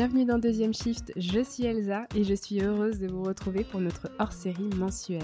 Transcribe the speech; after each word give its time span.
bienvenue 0.00 0.24
dans 0.24 0.38
Deuxième 0.38 0.72
Shift, 0.72 1.12
je 1.14 1.40
suis 1.40 1.66
Elsa 1.66 2.06
et 2.14 2.24
je 2.24 2.32
suis 2.32 2.62
heureuse 2.62 2.98
de 3.00 3.06
vous 3.06 3.22
retrouver 3.22 3.64
pour 3.64 3.82
notre 3.82 4.10
hors-série 4.18 4.70
mensuelle. 4.74 5.20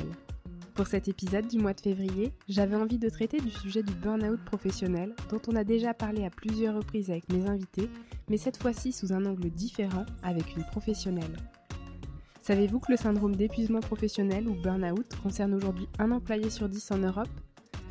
Pour 0.74 0.86
cet 0.86 1.08
épisode 1.08 1.48
du 1.48 1.56
mois 1.56 1.72
de 1.72 1.80
février, 1.80 2.34
j'avais 2.46 2.76
envie 2.76 2.98
de 2.98 3.08
traiter 3.08 3.40
du 3.40 3.50
sujet 3.50 3.82
du 3.82 3.94
burn-out 3.94 4.38
professionnel 4.44 5.14
dont 5.30 5.40
on 5.48 5.56
a 5.56 5.64
déjà 5.64 5.94
parlé 5.94 6.26
à 6.26 6.30
plusieurs 6.30 6.76
reprises 6.76 7.10
avec 7.10 7.26
mes 7.32 7.48
invités, 7.48 7.88
mais 8.28 8.36
cette 8.36 8.58
fois-ci 8.58 8.92
sous 8.92 9.14
un 9.14 9.24
angle 9.24 9.48
différent 9.48 10.04
avec 10.22 10.54
une 10.54 10.64
professionnelle. 10.64 11.38
Savez-vous 12.42 12.80
que 12.80 12.92
le 12.92 12.98
syndrome 12.98 13.34
d'épuisement 13.34 13.80
professionnel 13.80 14.46
ou 14.46 14.60
burn-out 14.60 15.08
concerne 15.22 15.54
aujourd'hui 15.54 15.88
un 15.98 16.10
employé 16.10 16.50
sur 16.50 16.68
dix 16.68 16.90
en 16.90 16.98
Europe? 16.98 17.30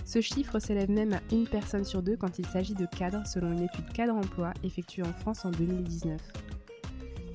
Ce 0.06 0.22
chiffre 0.22 0.60
s'élève 0.60 0.92
même 0.92 1.14
à 1.14 1.22
une 1.32 1.48
personne 1.48 1.84
sur 1.84 2.04
deux 2.04 2.16
quand 2.16 2.38
il 2.38 2.46
s'agit 2.46 2.76
de 2.76 2.86
cadres 2.86 3.26
selon 3.26 3.54
une 3.54 3.64
étude 3.64 3.92
cadre-emploi 3.92 4.54
effectuée 4.64 5.02
en 5.02 5.14
France 5.14 5.46
en 5.46 5.50
2019. 5.50 6.22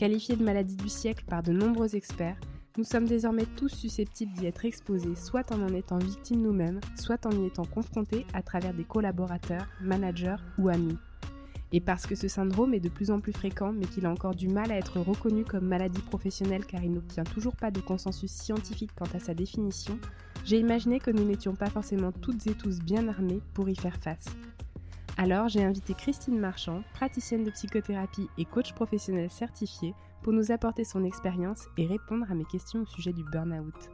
Qualifiée 0.00 0.34
de 0.34 0.42
maladie 0.42 0.76
du 0.76 0.88
siècle 0.88 1.26
par 1.28 1.42
de 1.42 1.52
nombreux 1.52 1.94
experts, 1.94 2.40
nous 2.78 2.84
sommes 2.84 3.04
désormais 3.04 3.44
tous 3.44 3.68
susceptibles 3.68 4.32
d'y 4.32 4.46
être 4.46 4.64
exposés, 4.64 5.14
soit 5.14 5.52
en 5.52 5.60
en 5.60 5.74
étant 5.74 5.98
victimes 5.98 6.40
nous-mêmes, 6.40 6.80
soit 6.96 7.26
en 7.26 7.32
y 7.32 7.44
étant 7.44 7.66
confrontés 7.66 8.24
à 8.32 8.40
travers 8.40 8.72
des 8.72 8.84
collaborateurs, 8.84 9.66
managers 9.82 10.42
ou 10.56 10.70
amis. 10.70 10.96
Et 11.72 11.82
parce 11.82 12.06
que 12.06 12.14
ce 12.14 12.28
syndrome 12.28 12.72
est 12.72 12.80
de 12.80 12.88
plus 12.88 13.10
en 13.10 13.20
plus 13.20 13.34
fréquent, 13.34 13.74
mais 13.74 13.84
qu'il 13.84 14.06
a 14.06 14.10
encore 14.10 14.34
du 14.34 14.48
mal 14.48 14.72
à 14.72 14.78
être 14.78 15.00
reconnu 15.00 15.44
comme 15.44 15.66
maladie 15.66 16.00
professionnelle 16.00 16.64
car 16.64 16.82
il 16.82 16.92
n'obtient 16.92 17.24
toujours 17.24 17.54
pas 17.54 17.70
de 17.70 17.80
consensus 17.80 18.32
scientifique 18.32 18.92
quant 18.96 19.10
à 19.14 19.20
sa 19.20 19.34
définition, 19.34 19.98
j'ai 20.46 20.58
imaginé 20.58 20.98
que 20.98 21.10
nous 21.10 21.24
n'étions 21.24 21.54
pas 21.54 21.68
forcément 21.68 22.10
toutes 22.10 22.46
et 22.46 22.54
tous 22.54 22.78
bien 22.78 23.06
armés 23.06 23.42
pour 23.52 23.68
y 23.68 23.76
faire 23.76 23.98
face. 23.98 24.34
Alors 25.22 25.48
j'ai 25.48 25.62
invité 25.62 25.92
Christine 25.92 26.38
Marchand, 26.38 26.82
praticienne 26.94 27.44
de 27.44 27.50
psychothérapie 27.50 28.30
et 28.38 28.46
coach 28.46 28.72
professionnel 28.72 29.30
certifié, 29.30 29.94
pour 30.22 30.32
nous 30.32 30.50
apporter 30.50 30.82
son 30.82 31.04
expérience 31.04 31.66
et 31.76 31.84
répondre 31.84 32.24
à 32.30 32.34
mes 32.34 32.46
questions 32.46 32.80
au 32.80 32.86
sujet 32.86 33.12
du 33.12 33.22
burn-out. 33.24 33.90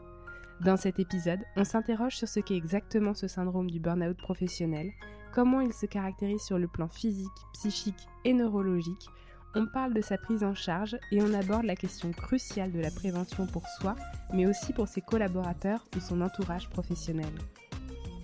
Dans 0.61 0.77
cet 0.77 1.01
épisode, 1.01 1.41
on 1.56 1.64
s'interroge 1.64 2.14
sur 2.14 2.28
ce 2.28 2.39
qu'est 2.39 2.55
exactement 2.55 3.12
ce 3.12 3.27
syndrome 3.27 3.69
du 3.69 3.81
burn-out 3.81 4.17
professionnel, 4.17 4.92
comment 5.34 5.61
il 5.61 5.73
se 5.73 5.86
caractérise 5.86 6.42
sur 6.42 6.61
le 6.61 6.69
plan 6.69 6.86
physique, 6.86 7.27
psychique 7.55 8.06
et 8.25 8.33
neurologique. 8.33 9.08
On 9.56 9.67
parle 9.67 9.95
de 9.95 10.03
sa 10.03 10.19
prise 10.19 10.45
en 10.45 10.55
charge 10.55 10.97
et 11.11 11.20
on 11.23 11.34
aborde 11.34 11.64
la 11.64 11.75
question 11.75 12.12
cruciale 12.12 12.70
de 12.70 12.79
la 12.79 12.92
prévention 12.92 13.48
pour 13.48 13.67
soi, 13.81 13.97
mais 14.33 14.47
aussi 14.47 14.73
pour 14.73 14.86
ses 14.86 15.01
collaborateurs 15.01 15.84
ou 15.97 15.98
son 15.98 16.20
entourage 16.20 16.70
professionnel. 16.70 17.33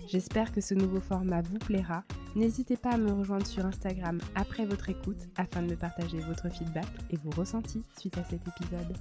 J'espère 0.07 0.51
que 0.51 0.61
ce 0.61 0.73
nouveau 0.73 0.99
format 0.99 1.41
vous 1.41 1.59
plaira. 1.59 2.03
N'hésitez 2.35 2.77
pas 2.77 2.91
à 2.91 2.97
me 2.97 3.11
rejoindre 3.11 3.45
sur 3.45 3.65
Instagram 3.65 4.19
après 4.35 4.65
votre 4.65 4.89
écoute 4.89 5.27
afin 5.37 5.61
de 5.61 5.71
me 5.71 5.75
partager 5.75 6.19
votre 6.19 6.49
feedback 6.49 6.87
et 7.11 7.17
vos 7.17 7.31
ressentis 7.31 7.83
suite 7.97 8.17
à 8.17 8.23
cet 8.23 8.41
épisode. 8.47 8.97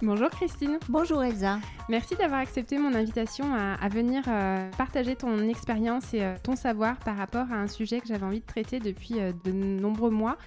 Bonjour 0.00 0.30
Christine. 0.30 0.78
Bonjour 0.88 1.24
Elsa. 1.24 1.58
Merci 1.88 2.14
d'avoir 2.14 2.38
accepté 2.38 2.78
mon 2.78 2.94
invitation 2.94 3.52
à, 3.52 3.88
venir 3.88 4.22
euh, 4.28 4.70
partager 4.78 5.16
ton 5.16 5.48
expérience 5.48 6.14
et 6.14 6.22
euh, 6.22 6.36
ton 6.40 6.54
savoir 6.54 6.98
par 7.00 7.16
rapport 7.16 7.50
à 7.50 7.56
un 7.56 7.66
sujet 7.66 8.00
que 8.00 8.06
j'avais 8.06 8.24
envie 8.24 8.38
de 8.38 8.46
traiter 8.46 8.78
depuis 8.78 9.18
euh, 9.18 9.32
de 9.44 9.50
nombreux 9.50 10.10
mois, 10.10 10.38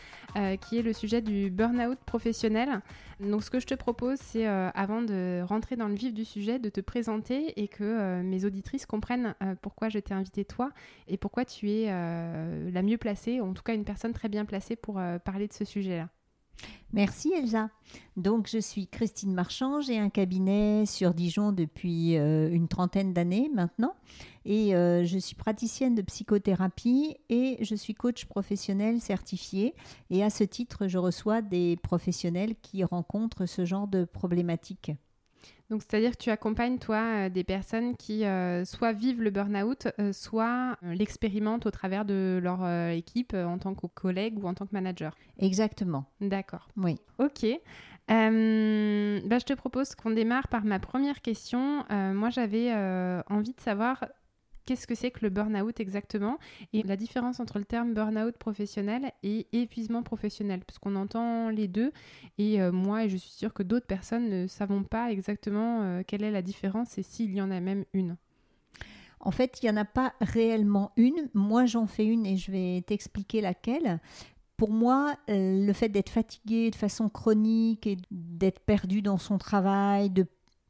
qui 0.62 0.78
est 0.78 0.82
le 0.82 0.94
sujet 0.94 1.22
du 1.22 1.50
burn-out 1.50 2.00
professionnel. 2.06 2.80
Donc 3.20 3.44
ce 3.44 3.50
que 3.50 3.60
je 3.60 3.68
te 3.68 3.74
propose, 3.74 4.18
c'est 4.18 4.46
avant 4.46 5.02
de 5.02 5.42
rentrer 5.42 5.76
dans 5.76 5.90
le 5.90 5.94
vif 5.94 6.14
du 6.14 6.24
sujet, 6.24 6.58
de 6.58 6.70
te 6.70 6.80
présenter 6.80 7.62
et 7.62 7.68
que 7.68 8.22
mes 8.22 8.46
auditrices 8.46 8.86
comprennent 8.86 9.36
pourquoi 9.62 9.90
je 9.90 10.00
t'ai 10.00 10.14
invité 10.14 10.46
toi 10.46 10.70
et 11.10 11.18
pourquoi 11.18 11.44
tu 11.44 11.70
es 11.70 11.88
la 11.88 12.82
mieux 12.82 12.98
placée, 12.98 13.42
ou 13.42 13.50
en 13.50 13.54
tout 13.54 13.64
cas 13.64 13.74
une 13.74 13.84
personne 13.84 14.14
très 14.14 14.30
bien 14.30 14.46
placée 14.46 14.78
pour 14.78 15.02
parler 15.26 15.50
de 15.50 15.54
ce 15.54 15.66
sujet-là. 15.66 16.08
Merci 16.94 17.32
Elsa. 17.34 17.70
Donc 18.18 18.48
je 18.50 18.58
suis 18.58 18.88
Christine 18.88 19.34
Marchand, 19.34 19.80
j'ai 19.80 19.98
un 19.98 20.10
cabinet 20.10 20.86
sur 20.86 21.14
Dijon 21.14 21.54
depuis 21.54 22.18
euh, 22.18 22.50
une 22.52 22.68
trentaine 22.68 23.14
d'années 23.14 23.50
maintenant 23.54 23.96
et 24.44 24.76
euh, 24.76 25.06
je 25.06 25.18
suis 25.18 25.36
praticienne 25.36 25.96
de 25.96 26.02
psychothérapie 26.02 27.16
et 27.30 27.58
je 27.62 27.76
suis 27.76 27.94
coach 27.94 28.26
professionnel 28.26 29.00
certifié 29.00 29.74
et 30.10 30.24
à 30.24 30.30
ce 30.30 30.44
titre 30.44 30.88
je 30.88 30.98
reçois 30.98 31.42
des 31.42 31.78
professionnels 31.78 32.56
qui 32.62 32.84
rencontrent 32.84 33.46
ce 33.46 33.64
genre 33.64 33.88
de 33.88 34.04
problématiques. 34.04 34.92
Donc, 35.72 35.84
c'est-à-dire 35.84 36.12
que 36.12 36.24
tu 36.24 36.30
accompagnes, 36.30 36.80
toi, 36.80 36.98
euh, 36.98 37.30
des 37.30 37.46
personnes 37.46 37.96
qui 37.96 38.26
euh, 38.26 38.66
soit 38.66 38.92
vivent 38.92 39.22
le 39.22 39.30
burn-out, 39.30 39.88
euh, 40.00 40.12
soit 40.12 40.76
l'expérimentent 40.84 41.66
au 41.66 41.72
travers 41.72 42.04
de 42.04 42.42
leur 42.44 42.68
équipe 42.90 43.34
en 43.34 43.58
tant 43.58 43.74
que 43.74 43.88
collègue 43.88 44.38
ou 44.44 44.48
en 44.48 44.54
tant 44.54 44.66
que 44.66 44.74
manager. 44.74 45.16
Exactement. 45.40 46.06
D'accord. 46.20 46.68
Oui. 46.76 46.98
Ok. 47.20 47.46
bah, 48.10 48.20
je 49.40 49.46
te 49.46 49.54
propose 49.54 49.96
qu'on 49.96 50.12
démarre 50.12 50.50
par 50.50 50.66
ma 50.66 50.80
première 50.80 51.22
question. 51.22 51.86
moi, 51.90 52.30
j'avais 52.30 52.74
envie 53.30 53.54
de 53.54 53.62
savoir 53.62 54.04
qu'est-ce 54.66 54.88
que 54.88 54.96
c'est 54.96 55.12
que 55.12 55.20
le 55.22 55.30
burn-out 55.30 55.80
exactement 55.80 56.38
et 56.74 56.84
la 56.84 56.96
différence 56.96 57.40
entre 57.40 57.60
le 57.60 57.66
terme 57.66 57.94
burn-out 57.94 58.38
professionnel 58.38 59.12
et 59.24 59.48
épuisement 59.54 60.04
professionnel, 60.04 60.62
parce 60.66 60.80
qu'on 60.80 60.96
entend 60.96 61.50
les 61.50 61.68
deux 61.68 61.92
et 62.38 62.62
euh, 62.62 62.72
moi 62.72 63.06
et 63.06 63.10
je 63.10 63.18
suis 63.18 63.32
sûre 63.32 63.54
que 63.54 63.64
d'autres 63.64 63.88
personnes 63.88 64.30
ne 64.30 64.48
savons 64.48 64.84
pas 64.84 65.12
exactement 65.12 65.82
euh, 65.82 66.02
quelle 66.06 66.24
est 66.24 66.32
la 66.32 66.42
différence 66.42 66.98
et 66.98 67.04
s'il 67.04 67.34
y 67.34 67.42
en 67.42 67.52
a 67.52 67.60
même 67.60 67.86
une. 67.94 68.18
En 69.24 69.32
fait, 69.32 69.60
il 69.62 69.66
n'y 69.66 69.72
en 69.72 69.78
a 69.78 69.86
pas 69.86 70.14
réellement 70.20 70.92
une. 70.98 71.30
Moi, 71.34 71.66
j'en 71.66 71.86
fais 71.86 72.06
une 72.06 72.26
et 72.26 72.38
je 72.38 72.52
vais 72.52 72.82
t'expliquer 72.82 73.42
laquelle. 73.42 74.00
Pour 74.58 74.72
moi, 74.72 75.16
euh, 75.30 75.66
le 75.66 75.74
fait 75.74 75.90
d'être 75.90 76.10
fatigué 76.10 76.72
de 76.72 76.76
façon 76.76 77.10
chronique 77.10 77.88
et 77.88 77.98
d'être 78.10 78.60
perdu 78.60 79.02
dans 79.02 79.18
son 79.18 79.38
travail, 79.38 80.10
de 80.10 80.26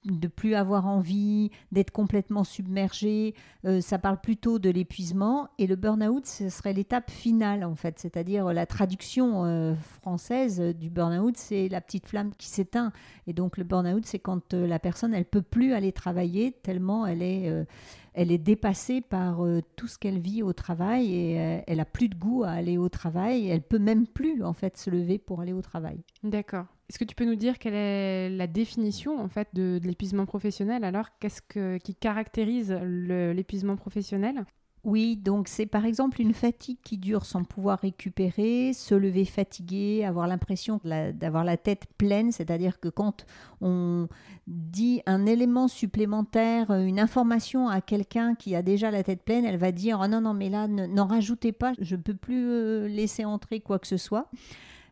de 0.05 0.27
plus 0.27 0.55
avoir 0.55 0.87
envie, 0.87 1.51
d'être 1.71 1.91
complètement 1.91 2.43
submergé. 2.43 3.35
Euh, 3.65 3.81
ça 3.81 3.99
parle 3.99 4.19
plutôt 4.19 4.57
de 4.57 4.69
l'épuisement. 4.69 5.49
Et 5.59 5.67
le 5.67 5.75
burn-out, 5.75 6.25
ce 6.25 6.49
serait 6.49 6.73
l'étape 6.73 7.11
finale, 7.11 7.63
en 7.63 7.75
fait. 7.75 7.99
C'est-à-dire 7.99 8.51
la 8.53 8.65
traduction 8.65 9.45
euh, 9.45 9.75
française 10.01 10.59
du 10.59 10.89
burn-out, 10.89 11.37
c'est 11.37 11.69
la 11.69 11.81
petite 11.81 12.07
flamme 12.07 12.31
qui 12.37 12.47
s'éteint. 12.47 12.91
Et 13.27 13.33
donc 13.33 13.57
le 13.57 13.63
burn-out, 13.63 14.05
c'est 14.05 14.19
quand 14.19 14.53
euh, 14.53 14.65
la 14.65 14.79
personne, 14.79 15.13
elle 15.13 15.25
peut 15.25 15.43
plus 15.43 15.73
aller 15.73 15.91
travailler 15.91 16.51
tellement 16.51 17.05
elle 17.05 17.21
est, 17.21 17.65
elle 18.13 18.31
est 18.31 18.37
dépassée 18.37 19.01
par 19.01 19.43
tout 19.75 19.87
ce 19.87 19.97
qu'elle 19.97 20.19
vit 20.19 20.43
au 20.43 20.53
travail 20.53 21.13
et 21.13 21.63
elle 21.67 21.79
a 21.79 21.85
plus 21.85 22.09
de 22.09 22.15
goût 22.15 22.43
à 22.43 22.51
aller 22.51 22.77
au 22.77 22.89
travail. 22.89 23.47
Elle 23.49 23.61
peut 23.61 23.79
même 23.79 24.07
plus, 24.07 24.43
en 24.43 24.53
fait, 24.53 24.77
se 24.77 24.89
lever 24.89 25.17
pour 25.17 25.41
aller 25.41 25.53
au 25.53 25.61
travail. 25.61 25.99
D'accord. 26.23 26.65
Est-ce 26.91 26.99
que 26.99 27.05
tu 27.05 27.15
peux 27.15 27.23
nous 27.23 27.35
dire 27.35 27.57
quelle 27.57 27.73
est 27.73 28.29
la 28.29 28.47
définition 28.47 29.17
en 29.17 29.29
fait 29.29 29.47
de, 29.53 29.79
l'épuisement 29.81 30.25
professionnel? 30.25 30.83
Alors, 30.83 31.05
qu'est-ce 31.21 31.41
que, 31.41 31.77
qui 31.77 31.95
caractérise 31.95 32.77
l'épuisement 32.83 33.77
professionnel? 33.77 34.43
Oui, 34.83 35.15
donc 35.15 35.47
c'est 35.47 35.67
par 35.67 35.85
exemple 35.85 36.19
une 36.19 36.33
fatigue 36.33 36.79
qui 36.83 36.97
dure 36.97 37.23
sans 37.23 37.45
pouvoir 37.45 37.79
récupérer, 37.79 38.73
se 38.73 38.93
lever 38.93 39.23
fatigué, 39.23 40.03
avoir 40.03 40.27
l'impression 40.27 40.81
d'avoir 40.83 41.45
la 41.45 41.55
tête 41.55 41.85
pleine, 41.97 42.33
c'est-à-dire 42.33 42.81
que 42.81 42.89
quand 42.89 43.25
on 43.61 44.09
dit 44.47 45.01
un 45.05 45.25
élément 45.25 45.69
supplémentaire, 45.69 46.71
une 46.71 46.99
information 46.99 47.69
à 47.69 47.79
quelqu'un 47.79 48.35
qui 48.35 48.53
a 48.53 48.61
déjà 48.61 48.91
la 48.91 49.03
tête 49.03 49.23
pleine, 49.23 49.45
elle 49.45 49.57
va 49.57 49.71
dire 49.71 50.01
oh 50.03 50.07
non 50.09 50.19
non 50.19 50.33
mais 50.33 50.49
là 50.49 50.67
n'en 50.67 51.05
rajoutez 51.05 51.53
pas, 51.53 51.71
je 51.79 51.95
ne 51.95 52.01
peux 52.01 52.15
plus 52.15 52.49
euh, 52.49 52.87
laisser 52.89 53.23
entrer 53.23 53.61
quoi 53.61 53.79
que 53.79 53.87
ce 53.87 53.95
soit. 53.97 54.27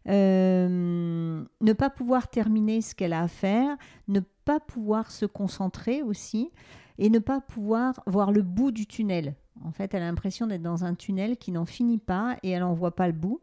Euh, 0.09 1.43
ne 1.61 1.73
pas 1.73 1.89
pouvoir 1.89 2.29
terminer 2.29 2.81
ce 2.81 2.95
qu'elle 2.95 3.13
a 3.13 3.21
à 3.21 3.27
faire, 3.27 3.77
ne 4.07 4.21
pas 4.45 4.59
pouvoir 4.59 5.11
se 5.11 5.25
concentrer 5.25 6.01
aussi, 6.01 6.51
et 6.97 7.09
ne 7.09 7.19
pas 7.19 7.41
pouvoir 7.41 8.01
voir 8.07 8.31
le 8.31 8.41
bout 8.41 8.71
du 8.71 8.87
tunnel. 8.87 9.35
En 9.63 9.71
fait, 9.71 9.93
elle 9.93 10.03
a 10.03 10.07
l'impression 10.07 10.47
d'être 10.47 10.61
dans 10.61 10.83
un 10.83 10.95
tunnel 10.95 11.37
qui 11.37 11.51
n'en 11.51 11.65
finit 11.65 11.97
pas 11.97 12.37
et 12.43 12.49
elle 12.51 12.61
n'en 12.61 12.73
voit 12.73 12.95
pas 12.95 13.07
le 13.07 13.13
bout. 13.13 13.41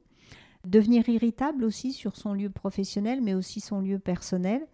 Devenir 0.67 1.09
irritable 1.09 1.65
aussi 1.65 1.93
sur 1.93 2.17
son 2.17 2.35
lieu 2.35 2.51
professionnel, 2.51 3.21
mais 3.23 3.35
aussi 3.35 3.61
son 3.61 3.81
lieu 3.81 3.99
personnel. 3.99 4.67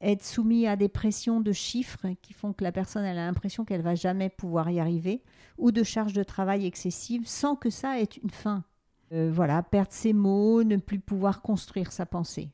Être 0.00 0.24
soumis 0.24 0.66
à 0.66 0.76
des 0.76 0.88
pressions 0.88 1.40
de 1.40 1.52
chiffres 1.52 2.06
qui 2.22 2.32
font 2.32 2.52
que 2.52 2.64
la 2.64 2.72
personne 2.72 3.04
a 3.04 3.14
l'impression 3.14 3.64
qu'elle 3.64 3.82
va 3.82 3.94
jamais 3.94 4.30
pouvoir 4.30 4.70
y 4.70 4.80
arriver, 4.80 5.22
ou 5.58 5.72
de 5.72 5.82
charges 5.82 6.12
de 6.12 6.22
travail 6.22 6.66
excessives, 6.66 7.26
sans 7.26 7.56
que 7.56 7.70
ça 7.70 8.00
ait 8.00 8.04
une 8.04 8.30
fin. 8.30 8.64
Euh, 9.12 9.30
voilà, 9.32 9.62
perdre 9.62 9.92
ses 9.92 10.12
mots, 10.12 10.64
ne 10.64 10.76
plus 10.76 10.98
pouvoir 10.98 11.42
construire 11.42 11.92
sa 11.92 12.06
pensée. 12.06 12.50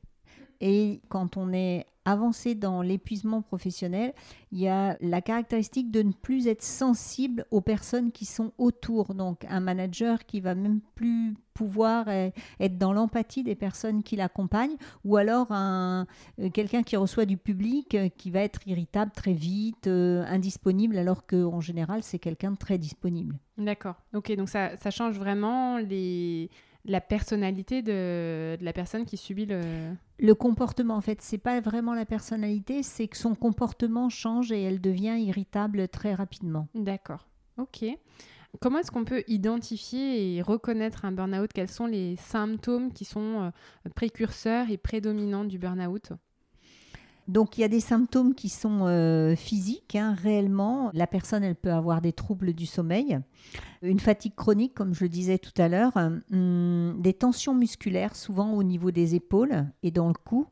Et 0.61 1.01
quand 1.09 1.37
on 1.37 1.53
est 1.53 1.87
avancer 2.05 2.55
dans 2.55 2.83
l'épuisement 2.83 3.43
professionnel, 3.43 4.13
il 4.51 4.61
y 4.61 4.69
a 4.69 4.97
la 5.01 5.21
caractéristique 5.21 5.91
de 5.91 6.03
ne 6.03 6.13
plus 6.13 6.47
être 6.47 6.63
sensible 6.63 7.47
aux 7.51 7.61
personnes 7.61 8.13
qui 8.13 8.25
sont 8.25 8.53
autour. 8.59 9.15
Donc 9.15 9.45
un 9.49 9.61
manager 9.61 10.27
qui 10.27 10.41
va 10.41 10.55
même 10.55 10.81
plus 10.95 11.35
pouvoir 11.55 12.09
être 12.09 12.79
dans 12.79 12.93
l'empathie 12.93 13.43
des 13.43 13.55
personnes 13.55 14.03
qui 14.03 14.17
l'accompagnent, 14.17 14.77
ou 15.05 15.17
alors 15.17 15.53
un, 15.53 16.07
euh, 16.41 16.51
quelqu'un 16.51 16.83
qui 16.83 16.97
reçoit 16.97 17.27
du 17.27 17.37
public 17.37 17.95
euh, 17.95 18.09
qui 18.09 18.31
va 18.31 18.41
être 18.41 18.67
irritable 18.67 19.13
très 19.13 19.33
vite, 19.33 19.87
euh, 19.87 20.25
indisponible, 20.27 20.97
alors 20.97 21.27
qu'en 21.27 21.61
général 21.61 22.03
c'est 22.03 22.19
quelqu'un 22.19 22.53
de 22.53 22.57
très 22.57 22.79
disponible. 22.79 23.39
D'accord. 23.59 23.97
Ok, 24.15 24.35
donc 24.35 24.49
ça, 24.49 24.77
ça 24.77 24.91
change 24.91 25.19
vraiment 25.19 25.79
les 25.79 26.51
la 26.85 27.01
personnalité 27.01 27.83
de, 27.83 28.57
la 28.61 28.73
personne 28.73 29.05
qui 29.05 29.17
subit 29.17 29.47
le... 29.47 29.61
Le 30.23 30.37
comportement, 30.37 30.95
en 30.95 31.01
fait, 31.01 31.21
c'est 31.21 31.37
pas 31.37 31.61
vraiment 31.61 31.95
la 31.95 32.07
personnalité, 32.07 32.85
c'est 32.85 33.09
que 33.09 33.17
son 33.17 33.35
comportement 33.35 34.09
change 34.09 34.53
et 34.53 34.63
elle 34.63 34.81
devient 34.81 35.17
irritable 35.19 35.89
très 35.89 36.15
rapidement. 36.15 36.69
D'accord. 36.77 37.27
Ok. 37.59 37.85
Comment 38.61 38.79
est-ce 38.79 38.93
qu'on 38.93 39.05
peut 39.05 39.25
identifier 39.27 40.37
et 40.37 40.43
reconnaître 40.43 41.05
un 41.05 41.11
burn-out? 41.11 41.51
Quels 41.53 41.69
sont 41.69 41.87
les 41.87 42.15
symptômes 42.15 42.93
qui 42.93 43.05
sont 43.05 43.43
euh, 43.43 43.91
précurseurs 43.97 44.71
et 44.71 44.77
prédominants 44.77 45.45
du 45.45 45.59
burn-out? 45.59 46.13
Donc 47.32 47.56
il 47.56 47.62
y 47.62 47.64
a 47.64 47.69
des 47.69 47.81
symptômes 47.81 48.34
qui 48.34 48.50
sont 48.50 48.87
euh, 48.87 49.34
physiques, 49.34 49.96
hein, 49.96 50.14
réellement. 50.23 50.90
La 50.93 51.06
personne, 51.06 51.43
elle 51.43 51.56
peut 51.56 51.73
avoir 51.73 52.02
des 52.02 52.12
troubles 52.12 52.52
du 52.52 52.67
sommeil, 52.67 53.19
une 53.81 54.00
fatigue 54.00 54.34
chronique, 54.34 54.75
comme 54.75 54.94
je 54.94 55.05
le 55.05 55.08
disais 55.08 55.38
tout 55.38 55.55
à 55.56 55.69
l'heure, 55.69 55.96
hum, 55.96 56.94
des 57.00 57.14
tensions 57.14 57.55
musculaires, 57.55 58.17
souvent 58.17 58.52
au 58.52 58.62
niveau 58.62 58.90
des 58.90 59.14
épaules 59.14 59.67
et 59.82 59.90
dans 59.90 60.08
le 60.08 60.14
cou. 60.14 60.46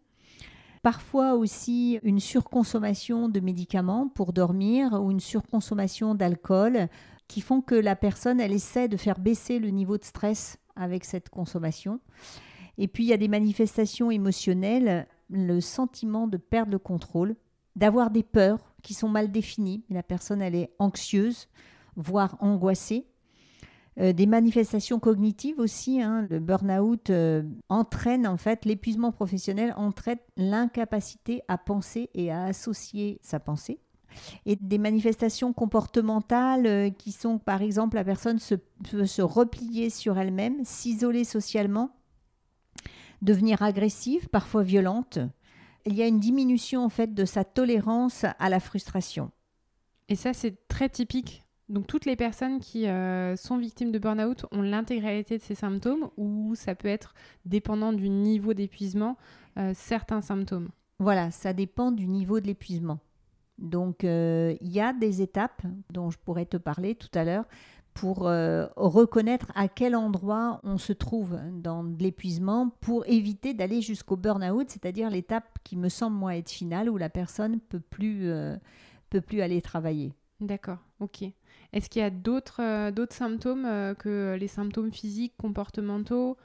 Parfois 0.83 1.35
aussi 1.35 2.01
une 2.03 2.21
surconsommation 2.21 3.29
de 3.29 3.41
médicaments 3.41 4.09
pour 4.09 4.33
dormir 4.33 4.95
ou 5.03 5.11
une 5.11 5.21
surconsommation 5.21 6.15
d'alcool 6.15 6.89
qui 7.29 7.43
font 7.43 7.61
que 7.61 7.75
la 7.75 7.95
personne, 7.95 8.41
elle 8.41 8.53
essaie 8.53 8.89
de 8.89 8.97
faire 8.97 9.21
baisser 9.21 9.59
le 9.59 9.69
niveau 9.69 9.99
de 9.99 10.05
stress 10.05 10.57
avec 10.77 11.05
cette 11.05 11.29
consommation. 11.29 12.01
Et 12.79 12.89
puis 12.89 13.05
il 13.05 13.09
y 13.09 13.13
a 13.13 13.19
des 13.19 13.29
manifestations 13.29 14.11
émotionnelles 14.11 15.07
le 15.31 15.61
sentiment 15.61 16.27
de 16.27 16.37
perdre 16.37 16.73
le 16.73 16.79
contrôle, 16.79 17.37
d'avoir 17.77 18.11
des 18.11 18.23
peurs 18.23 18.75
qui 18.83 18.95
sont 18.95 19.09
mal 19.09 19.31
définies. 19.31 19.85
La 19.91 20.03
personne, 20.03 20.43
elle 20.43 20.55
est 20.55 20.75
anxieuse, 20.79 21.49
voire 21.97 22.37
angoissée. 22.41 23.07
Euh, 23.99 24.13
des 24.13 24.27
manifestations 24.27 24.99
cognitives 24.99 25.59
aussi. 25.59 26.01
Hein. 26.01 26.27
Le 26.31 26.39
burn-out 26.39 27.11
euh, 27.11 27.43
entraîne, 27.69 28.27
en 28.27 28.37
fait, 28.37 28.65
l'épuisement 28.65 29.13
professionnel 29.13 29.75
entraîne 29.77 30.19
l'incapacité 30.37 31.43
à 31.49 31.59
penser 31.59 32.09
et 32.15 32.31
à 32.31 32.45
associer 32.45 33.19
sa 33.23 33.41
pensée. 33.41 33.81
Et 34.47 34.57
des 34.57 34.79
manifestations 34.79 35.53
comportementales 35.53 36.67
euh, 36.67 36.91
qui 36.91 37.13
sont, 37.13 37.39
par 37.39 37.63
exemple, 37.63 37.97
la 37.97 38.05
personne 38.05 38.39
se, 38.39 38.55
peut 38.91 39.07
se 39.07 39.23
replier 39.23 39.91
sur 39.91 40.19
elle-même, 40.19 40.65
s'isoler 40.65 41.25
socialement, 41.25 41.91
devenir 43.23 43.63
agressive, 43.63 44.29
parfois 44.29 44.63
violente. 44.63 45.19
Il 45.87 45.95
y 45.95 46.03
a 46.03 46.07
une 46.07 46.21
diminution 46.21 46.85
en 46.85 46.89
fait 46.89 47.15
de 47.15 47.25
sa 47.25 47.45
tolérance 47.45 48.25
à 48.39 48.49
la 48.49 48.61
frustration. 48.61 49.31
Et 50.09 50.17
ça, 50.17 50.33
c'est 50.33 50.67
très 50.69 50.89
typique. 50.89 51.45
Donc 51.71 51.87
toutes 51.87 52.05
les 52.05 52.17
personnes 52.17 52.59
qui 52.59 52.89
euh, 52.89 53.37
sont 53.37 53.57
victimes 53.57 53.93
de 53.93 53.99
burn-out 54.01 54.45
ont 54.51 54.61
l'intégralité 54.61 55.39
de 55.39 55.43
ces 55.43 55.55
symptômes 55.55 56.11
ou 56.17 56.55
ça 56.57 56.75
peut 56.75 56.89
être 56.89 57.15
dépendant 57.45 57.93
du 57.93 58.09
niveau 58.09 58.55
d'épuisement, 58.55 59.17
euh, 59.57 59.71
certains 59.73 60.21
symptômes. 60.21 60.71
Voilà, 60.99 61.31
ça 61.31 61.53
dépend 61.53 61.93
du 61.93 62.09
niveau 62.09 62.41
de 62.41 62.49
l'épuisement. 62.49 62.99
Donc 63.59 64.03
euh, 64.03 64.57
il 64.61 64.73
y 64.73 64.81
a 64.81 64.93
des 64.93 65.23
étapes 65.23 65.63
dont 65.91 66.11
je 66.11 66.19
pourrais 66.19 66.47
te 66.47 66.57
parler 66.57 66.97
tout 66.97 67.11
à 67.15 67.23
l'heure 67.23 67.45
pour 67.95 68.27
euh, 68.27 68.67
reconnaître 68.77 69.51
à 69.55 69.69
quel 69.69 69.97
endroit 69.97 70.61
on 70.63 70.79
se 70.79 70.93
trouve 70.93 71.39
dans 71.53 71.83
l'épuisement 71.83 72.71
pour 72.81 73.07
éviter 73.07 73.55
d'aller 73.55 73.83
jusqu'au 73.83 74.17
burn-out, 74.17 74.71
c'est-à-dire 74.71 75.11
l'étape 75.11 75.59
qui 75.65 75.77
me 75.77 75.89
semble 75.89 76.17
moi 76.17 76.37
être 76.37 76.51
finale 76.51 76.89
où 76.89 76.97
la 76.97 77.11
personne 77.11 77.61
peut 77.61 77.81
plus 77.81 78.31
euh, 78.31 78.57
peut 79.11 79.21
plus 79.21 79.41
aller 79.41 79.61
travailler. 79.61 80.13
D'accord, 80.41 80.79
ok. 81.01 81.25
Est-ce 81.73 81.91
qu'il 81.91 82.03
y 82.03 82.05
a 82.05 82.11
d'autres 82.11 82.63
euh, 82.63 82.91
d'autres 82.91 83.15
symptômes 83.15 83.67
que 83.99 84.37
les 84.39 84.49
symptômes 84.49 84.93
physiques, 84.93 85.35
comportementaux? 85.37 86.37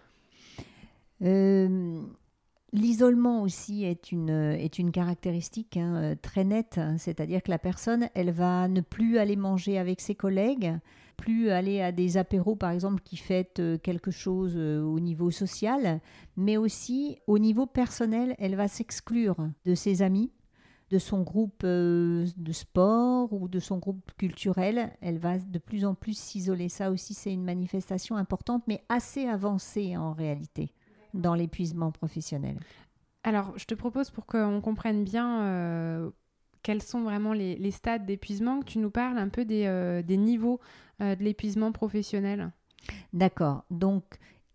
L'isolement 2.74 3.42
aussi 3.42 3.86
est 3.86 4.12
une, 4.12 4.30
est 4.30 4.80
une 4.80 4.92
caractéristique 4.92 5.78
hein, 5.78 6.16
très 6.22 6.44
nette, 6.44 6.78
hein. 6.78 6.98
c'est-à-dire 6.98 7.42
que 7.42 7.52
la 7.52 7.60
personne, 7.60 8.10
elle 8.16 8.32
va 8.32 8.68
ne 8.68 8.82
plus 8.82 9.18
aller 9.18 9.36
manger 9.36 9.78
avec 9.78 10.02
ses 10.02 10.16
collègues, 10.16 10.74
plus 11.16 11.50
aller 11.50 11.82
à 11.82 11.92
des 11.92 12.18
apéros, 12.18 12.56
par 12.56 12.72
exemple, 12.72 13.02
qui 13.04 13.18
fêtent 13.18 13.60
euh, 13.60 13.78
quelque 13.78 14.12
chose 14.12 14.54
euh, 14.56 14.82
au 14.82 15.00
niveau 15.00 15.32
social, 15.32 16.02
mais 16.36 16.58
aussi 16.58 17.18
au 17.28 17.40
niveau 17.40 17.66
personnel, 17.66 18.36
elle 18.38 18.56
va 18.56 18.68
s'exclure 18.68 19.38
de 19.66 19.76
ses 19.76 20.02
amis, 20.02 20.32
de 20.92 21.00
son 21.00 21.22
groupe 21.22 21.62
euh, 21.64 22.28
de 22.38 22.52
sport 22.52 23.34
ou 23.34 23.48
de 23.48 23.60
son 23.60 23.78
groupe 23.78 24.12
culturel. 24.18 24.92
Elle 25.02 25.18
va 25.18 25.40
de 25.40 25.60
plus 25.60 25.86
en 25.86 25.96
plus 25.96 26.18
s'isoler. 26.18 26.70
Ça 26.70 26.92
aussi, 26.92 27.14
c'est 27.14 27.34
une 27.34 27.44
manifestation 27.44 28.18
importante, 28.18 28.64
mais 28.68 28.84
assez 28.90 29.26
avancée 29.26 29.98
en 29.98 30.14
réalité 30.14 30.74
dans 31.16 31.34
l'épuisement 31.34 31.92
professionnel. 31.92 32.60
Alors, 33.24 33.58
je 33.58 33.66
te 33.66 33.74
propose 33.74 34.12
pour 34.12 34.26
qu'on 34.26 34.62
comprenne 34.62 35.04
bien 35.04 36.12
quels 36.66 36.82
sont 36.82 37.04
vraiment 37.04 37.34
les, 37.34 37.70
stades 37.70 38.08
d'épuisement, 38.08 38.60
que 38.62 38.66
tu 38.66 38.80
nous 38.80 38.90
parles 38.90 39.20
un 39.20 39.30
peu 39.30 39.46
des, 39.46 39.66
euh, 39.68 40.02
niveaux 40.10 40.60
euh, 41.00 41.16
de 41.16 41.24
l'épuisement 41.24 41.72
professionnel. 41.72 42.52
D'accord. 43.14 43.66
Donc, 43.70 44.04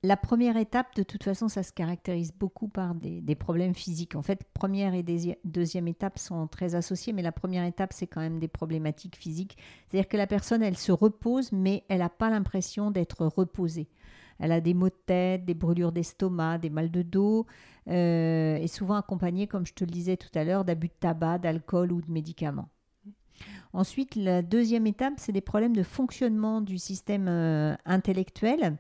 la 0.03 0.17
première 0.17 0.57
étape, 0.57 0.97
de 0.97 1.05
toute 1.05 1.23
façon, 1.23 1.47
ça 1.47 1.63
se 1.63 1.73
caractérise 1.73 2.33
beaucoup 2.33 2.67
par 2.67 2.97
des, 2.97 3.35
problèmes 3.37 3.77
physiques. 3.77 4.17
En 4.17 4.23
fait, 4.23 4.43
première 4.55 4.93
et 4.93 5.05
deuxième 5.45 5.87
étape 5.87 6.19
sont 6.19 6.49
très 6.49 6.75
associées, 6.75 7.13
mais 7.13 7.23
la 7.23 7.31
première 7.31 7.65
étape, 7.65 7.93
c'est 7.93 8.09
quand 8.09 8.21
même 8.21 8.41
des 8.41 8.49
problématiques 8.49 9.17
physiques. 9.17 9.57
C'est-à-dire 9.87 10.09
que 10.09 10.17
la 10.17 10.27
personne, 10.27 10.65
elle 10.65 10.77
se 10.77 10.91
repose, 10.91 11.53
mais 11.53 11.85
elle 11.89 12.01
n'a 12.01 12.09
pas 12.09 12.29
l'impression 12.29 12.91
d'être 12.91 13.25
reposée. 13.25 13.89
Elle 14.41 14.53
a 14.53 14.61
des 14.61 14.75
maux 14.75 14.89
de 14.89 14.99
tête, 15.07 15.45
des 15.45 15.55
brûlures 15.55 15.93
d'estomac, 15.93 16.59
des 16.59 16.71
mal 16.71 16.91
de 16.91 17.03
dos, 17.03 17.47
euh, 17.89 18.57
et 18.57 18.67
souvent 18.67 18.95
accompagnée, 18.95 19.47
comme 19.47 19.67
je 19.67 19.75
te 19.75 19.85
le 19.85 19.91
disais 19.91 20.17
tout 20.17 20.31
à 20.35 20.45
l'heure, 20.45 20.65
d'abus 20.65 20.89
de 20.89 20.95
tabac, 20.99 21.39
d'alcool 21.39 21.93
ou 21.93 22.01
de 22.01 22.11
médicaments. 22.11 22.69
Ensuite, 23.73 24.17
la 24.17 24.43
deuxième 24.43 24.87
étape, 24.87 25.15
c'est 25.19 25.33
des 25.33 25.41
problèmes 25.41 25.77
de 25.77 25.85
fonctionnement 25.85 26.61
du 26.61 26.79
système 26.79 27.29
euh, 27.29 27.75
intellectuel. 27.85 28.77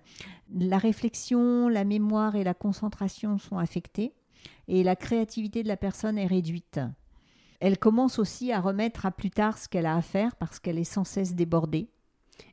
La 0.52 0.78
réflexion, 0.78 1.68
la 1.68 1.84
mémoire 1.84 2.34
et 2.34 2.42
la 2.42 2.54
concentration 2.54 3.38
sont 3.38 3.58
affectées 3.58 4.14
et 4.66 4.82
la 4.82 4.96
créativité 4.96 5.62
de 5.62 5.68
la 5.68 5.76
personne 5.76 6.18
est 6.18 6.26
réduite. 6.26 6.80
Elle 7.60 7.78
commence 7.78 8.18
aussi 8.18 8.52
à 8.52 8.60
remettre 8.60 9.06
à 9.06 9.10
plus 9.10 9.30
tard 9.30 9.58
ce 9.58 9.68
qu'elle 9.68 9.86
a 9.86 9.94
à 9.94 10.02
faire 10.02 10.34
parce 10.36 10.58
qu'elle 10.58 10.78
est 10.78 10.84
sans 10.84 11.04
cesse 11.04 11.34
débordée. 11.34 11.88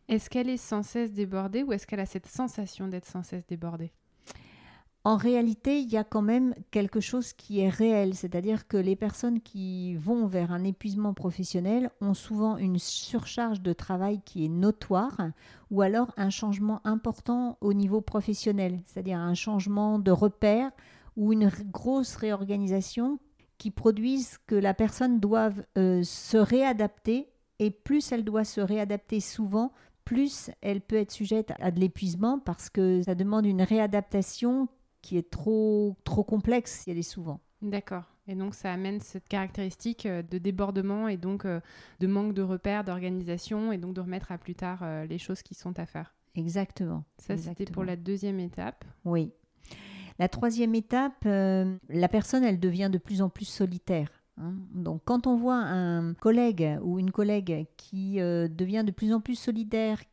Est-ce 0.07 0.29
qu'elle 0.29 0.49
est 0.49 0.57
sans 0.57 0.83
cesse 0.83 1.11
débordée 1.11 1.63
ou 1.63 1.73
est-ce 1.73 1.87
qu'elle 1.87 1.99
a 1.99 2.05
cette 2.05 2.27
sensation 2.27 2.87
d'être 2.87 3.05
sans 3.05 3.23
cesse 3.23 3.45
débordée? 3.47 3.91
En 5.07 5.15
réalité, 5.15 5.79
il 5.79 5.89
y 5.89 5.95
a 5.95 6.03
quand 6.03 6.21
même 6.21 6.53
quelque 6.69 6.99
chose 6.99 7.31
qui 7.31 7.61
est 7.61 7.69
réel, 7.69 8.13
c'est-à-dire 8.13 8.67
que 8.67 8.75
les 8.75 8.97
personnes 8.97 9.39
qui 9.39 9.95
vont 9.95 10.27
vers 10.27 10.51
un 10.51 10.65
épuisement 10.65 11.13
professionnel 11.13 11.91
ont 12.01 12.13
souvent 12.13 12.57
une 12.57 12.77
surcharge 12.77 13.61
de 13.61 13.71
travail 13.71 14.19
qui 14.25 14.43
est 14.43 14.49
notoire 14.49 15.15
ou 15.71 15.81
alors 15.81 16.11
un 16.17 16.29
changement 16.29 16.81
important 16.83 17.57
au 17.61 17.73
niveau 17.73 18.01
professionnel, 18.01 18.81
c'est-à-dire 18.85 19.17
un 19.17 19.33
changement 19.33 19.97
de 19.97 20.11
repère 20.11 20.71
ou 21.15 21.31
une 21.31 21.49
grosse 21.71 22.17
réorganisation 22.17 23.17
qui 23.57 23.71
produisent 23.71 24.37
que 24.45 24.55
la 24.55 24.73
personne 24.73 25.21
doive 25.21 25.63
euh, 25.77 26.03
se 26.03 26.35
réadapter 26.35 27.29
et 27.59 27.71
plus 27.71 28.11
elle 28.11 28.23
doit 28.23 28.43
se 28.43 28.61
réadapter 28.61 29.19
souvent, 29.19 29.71
plus 30.05 30.51
elle 30.61 30.81
peut 30.81 30.95
être 30.95 31.11
sujette 31.11 31.51
à 31.59 31.71
de 31.71 31.79
l'épuisement 31.79 32.39
parce 32.39 32.69
que 32.69 33.01
ça 33.03 33.15
demande 33.15 33.45
une 33.45 33.61
réadaptation 33.61 34.69
qui 35.01 35.17
est 35.17 35.29
trop, 35.29 35.95
trop 36.03 36.23
complexe 36.23 36.81
si 36.83 36.91
elle 36.91 36.97
est 36.97 37.01
souvent. 37.01 37.39
D'accord. 37.61 38.03
Et 38.27 38.35
donc 38.35 38.55
ça 38.55 38.71
amène 38.71 38.99
cette 38.99 39.27
caractéristique 39.27 40.05
euh, 40.05 40.21
de 40.21 40.37
débordement 40.37 41.07
et 41.07 41.17
donc 41.17 41.45
euh, 41.45 41.59
de 41.99 42.07
manque 42.07 42.33
de 42.33 42.41
repères, 42.41 42.83
d'organisation 42.83 43.71
et 43.71 43.77
donc 43.77 43.93
de 43.93 44.01
remettre 44.01 44.31
à 44.31 44.37
plus 44.37 44.55
tard 44.55 44.79
euh, 44.83 45.05
les 45.05 45.17
choses 45.17 45.41
qui 45.41 45.55
sont 45.55 45.79
à 45.79 45.85
faire. 45.85 46.13
Exactement. 46.35 47.03
Ça, 47.17 47.35
c'était 47.35 47.65
pour 47.65 47.83
la 47.83 47.95
deuxième 47.95 48.39
étape. 48.39 48.85
Oui. 49.05 49.31
La 50.19 50.29
troisième 50.29 50.75
étape, 50.75 51.25
la 51.25 52.07
personne, 52.07 52.43
elle 52.43 52.59
devient 52.59 52.89
de 52.91 52.99
plus 52.99 53.23
en 53.23 53.29
plus 53.29 53.45
solitaire. 53.45 54.16
Hein. 54.39 54.53
Donc 54.73 55.01
quand 55.05 55.25
on 55.25 55.35
voit 55.35 55.57
un 55.57 56.13
collègue 56.13 56.77
ou 56.83 56.99
une 56.99 57.11
collègue 57.11 57.65
qui 57.75 58.19
euh, 58.19 58.47
devient 58.47 58.83
de 58.85 58.91
plus 58.91 59.11
en 59.13 59.19
plus 59.19 59.35
solitaire 59.35 60.03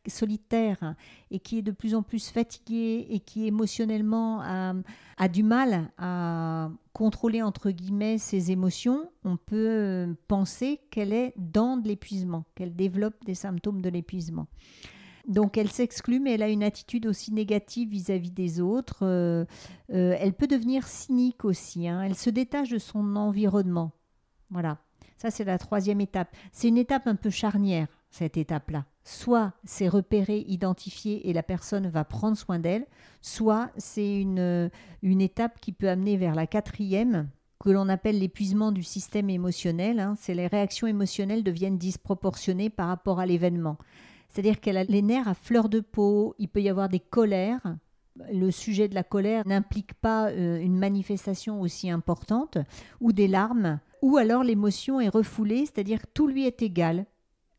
et 1.29 1.39
qui 1.39 1.59
est 1.59 1.61
de 1.61 1.71
plus 1.71 1.93
en 1.93 2.01
plus 2.01 2.29
fatigué 2.29 3.05
et 3.09 3.19
qui 3.19 3.45
émotionnellement 3.45 4.41
a, 4.41 5.27
du 5.27 5.43
mal 5.43 5.91
à 5.97 6.69
contrôler 6.93 7.41
entre 7.41 7.69
guillemets 7.69 8.17
ses 8.17 8.51
émotions, 8.51 9.09
on 9.23 9.37
peut 9.37 9.69
euh, 9.69 10.13
penser 10.27 10.79
qu'elle 10.89 11.13
est 11.13 11.33
dans 11.37 11.77
de 11.77 11.87
l'épuisement, 11.87 12.45
qu'elle 12.55 12.75
développe 12.75 13.23
des 13.25 13.35
symptômes 13.35 13.81
de 13.81 13.89
l'épuisement. 13.89 14.47
Donc 15.27 15.57
elle 15.57 15.71
s'exclut, 15.71 16.19
mais 16.19 16.33
elle 16.33 16.43
a 16.43 16.49
une 16.49 16.63
attitude 16.63 17.07
aussi 17.07 17.31
négative 17.31 17.89
vis-à-vis 17.89 18.31
des 18.31 18.61
autres. 18.61 18.99
Euh, 19.01 19.45
elle 19.87 20.33
peut 20.33 20.47
devenir 20.47 20.87
cynique 20.87 21.45
aussi. 21.45 21.87
Hein. 21.87 22.01
Elle 22.03 22.15
se 22.15 22.29
détache 22.29 22.69
de 22.69 22.77
son 22.77 23.15
environnement. 23.15 23.91
Voilà. 24.49 24.77
Ça, 25.17 25.31
c'est 25.31 25.43
la 25.43 25.57
troisième 25.57 26.01
étape. 26.01 26.35
C'est 26.51 26.67
une 26.67 26.77
étape 26.77 27.07
un 27.07 27.15
peu 27.15 27.29
charnière, 27.29 27.87
cette 28.09 28.37
étape-là. 28.37 28.85
Soit 29.03 29.53
c'est 29.63 29.87
repéré, 29.87 30.43
identifié 30.47 31.29
et 31.29 31.33
la 31.33 31.43
personne 31.43 31.87
va 31.87 32.03
prendre 32.03 32.37
soin 32.37 32.59
d'elle, 32.59 32.85
soit 33.21 33.69
c'est 33.77 34.19
une, 34.19 34.69
une 35.03 35.21
étape 35.21 35.59
qui 35.61 35.71
peut 35.71 35.89
amener 35.89 36.17
vers 36.17 36.35
la 36.35 36.47
quatrième, 36.47 37.29
que 37.59 37.69
l'on 37.69 37.89
appelle 37.89 38.19
l'épuisement 38.19 38.71
du 38.71 38.83
système 38.83 39.29
émotionnel. 39.29 39.99
Hein. 39.99 40.15
C'est 40.19 40.33
les 40.33 40.47
réactions 40.47 40.87
émotionnelles 40.87 41.43
deviennent 41.43 41.77
disproportionnées 41.77 42.69
par 42.69 42.87
rapport 42.87 43.19
à 43.19 43.25
l'événement. 43.25 43.77
C'est-à-dire 44.29 44.59
qu'elle 44.59 44.77
a 44.77 44.83
les 44.83 45.01
nerfs 45.01 45.27
à 45.27 45.33
fleur 45.33 45.69
de 45.69 45.79
peau, 45.79 46.35
il 46.39 46.49
peut 46.49 46.61
y 46.61 46.69
avoir 46.69 46.89
des 46.89 46.99
colères. 46.99 47.77
Le 48.31 48.51
sujet 48.51 48.87
de 48.87 48.95
la 48.95 49.03
colère 49.03 49.43
n'implique 49.45 49.93
pas 49.95 50.29
euh, 50.29 50.59
une 50.59 50.77
manifestation 50.77 51.59
aussi 51.59 51.89
importante, 51.89 52.57
ou 53.01 53.11
des 53.13 53.27
larmes, 53.27 53.79
ou 54.05 54.17
alors 54.17 54.43
l'émotion 54.43 55.01
est 55.01 55.09
refoulée, 55.09 55.65
c'est-à-dire 55.65 55.99
que 55.99 56.07
tout 56.13 56.27
lui 56.27 56.45
est 56.45 56.61
égal. 56.61 57.07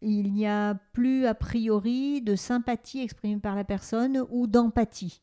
Il 0.01 0.33
n'y 0.33 0.47
a 0.47 0.77
plus 0.93 1.27
a 1.27 1.35
priori 1.35 2.23
de 2.23 2.37
sympathie 2.37 3.01
exprimée 3.01 3.41
par 3.41 3.57
la 3.57 3.65
personne 3.65 4.23
ou 4.31 4.47
d'empathie. 4.47 5.23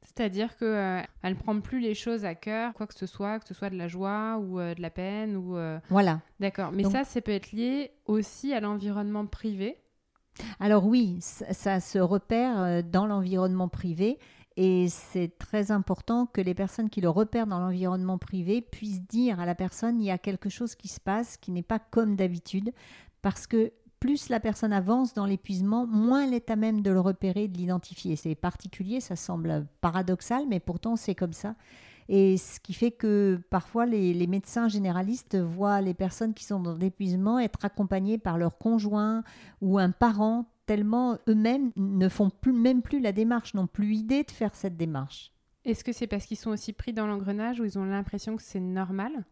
C'est-à-dire 0.00 0.56
qu'elle 0.56 0.68
euh, 0.68 1.02
ne 1.22 1.34
prend 1.34 1.60
plus 1.60 1.80
les 1.80 1.94
choses 1.94 2.24
à 2.24 2.34
cœur, 2.34 2.72
quoi 2.72 2.86
que 2.86 2.94
ce 2.94 3.04
soit, 3.04 3.40
que 3.40 3.46
ce 3.46 3.52
soit 3.52 3.68
de 3.68 3.76
la 3.76 3.88
joie 3.88 4.38
ou 4.38 4.58
euh, 4.58 4.74
de 4.74 4.80
la 4.80 4.88
peine. 4.88 5.36
ou 5.36 5.54
euh, 5.58 5.78
Voilà. 5.90 6.22
D'accord. 6.40 6.72
Mais 6.72 6.84
ça, 6.84 7.04
ça 7.04 7.20
peut 7.20 7.32
être 7.32 7.52
lié 7.52 7.90
aussi 8.06 8.54
à 8.54 8.60
l'environnement 8.60 9.26
privé? 9.26 9.76
Alors 10.60 10.86
oui, 10.86 11.18
ça 11.20 11.78
se 11.78 11.98
repère 11.98 12.82
dans 12.82 13.04
l'environnement 13.04 13.68
privé 13.68 14.18
et 14.56 14.88
c'est 14.88 15.36
très 15.38 15.72
important 15.72 16.26
que 16.26 16.40
les 16.40 16.54
personnes 16.54 16.88
qui 16.88 17.00
le 17.00 17.08
repèrent 17.08 17.46
dans 17.46 17.58
l'environnement 17.58 18.18
privé 18.18 18.60
puissent 18.60 19.02
dire 19.02 19.40
à 19.40 19.46
la 19.46 19.56
personne 19.56 20.00
il 20.00 20.06
y 20.06 20.10
a 20.10 20.18
quelque 20.18 20.48
chose 20.48 20.76
qui 20.76 20.88
se 20.88 21.00
passe 21.00 21.36
qui 21.36 21.50
n'est 21.50 21.62
pas 21.62 21.80
comme 21.80 22.14
d'habitude, 22.14 22.72
parce 23.20 23.46
que 23.46 23.72
plus 23.98 24.28
la 24.28 24.38
personne 24.38 24.72
avance 24.72 25.14
dans 25.14 25.24
l'épuisement, 25.24 25.86
moins 25.86 26.26
elle 26.26 26.34
est 26.34 26.50
à 26.50 26.56
même 26.56 26.82
de 26.82 26.90
le 26.90 27.00
repérer, 27.00 27.48
de 27.48 27.56
l'identifier. 27.56 28.16
C'est 28.16 28.34
particulier, 28.34 29.00
ça 29.00 29.16
semble 29.16 29.66
paradoxal, 29.80 30.44
mais 30.46 30.60
pourtant 30.60 30.96
c'est 30.96 31.14
comme 31.14 31.32
ça. 31.32 31.54
Et 32.08 32.36
ce 32.36 32.60
qui 32.60 32.74
fait 32.74 32.90
que 32.90 33.40
parfois 33.50 33.86
les, 33.86 34.12
les, 34.12 34.26
médecins 34.26 34.68
généralistes 34.68 35.36
voient 35.36 35.80
les 35.80 35.94
personnes 35.94 36.34
qui 36.34 36.44
sont 36.44 36.60
dans 36.60 36.74
l'épuisement 36.74 37.38
être 37.38 37.64
accompagnées 37.64 38.18
par 38.18 38.36
leur 38.36 38.58
conjoint 38.58 39.22
ou 39.62 39.78
un 39.78 39.90
parent 39.90 40.46
tellement 40.66 41.18
eux-mêmes 41.28 41.72
ne 41.76 42.08
font 42.08 42.30
plus, 42.30 42.52
même 42.52 42.82
plus 42.82 43.00
la 43.00 43.12
démarche, 43.12 43.54
n'ont 43.54 43.66
plus 43.66 43.96
idée 43.96 44.22
de 44.22 44.30
faire 44.30 44.54
cette 44.54 44.76
démarche. 44.76 45.32
Est-ce 45.64 45.84
que 45.84 45.92
c'est 45.92 46.06
parce 46.06 46.26
qu'ils 46.26 46.36
sont 46.36 46.50
aussi 46.50 46.72
pris 46.72 46.92
dans 46.92 47.06
l'engrenage 47.06 47.60
ou 47.60 47.64
ils 47.64 47.78
ont 47.78 47.84
l'impression 47.84 48.36
que 48.36 48.42
c'est 48.42 48.60
normal? 48.60 49.24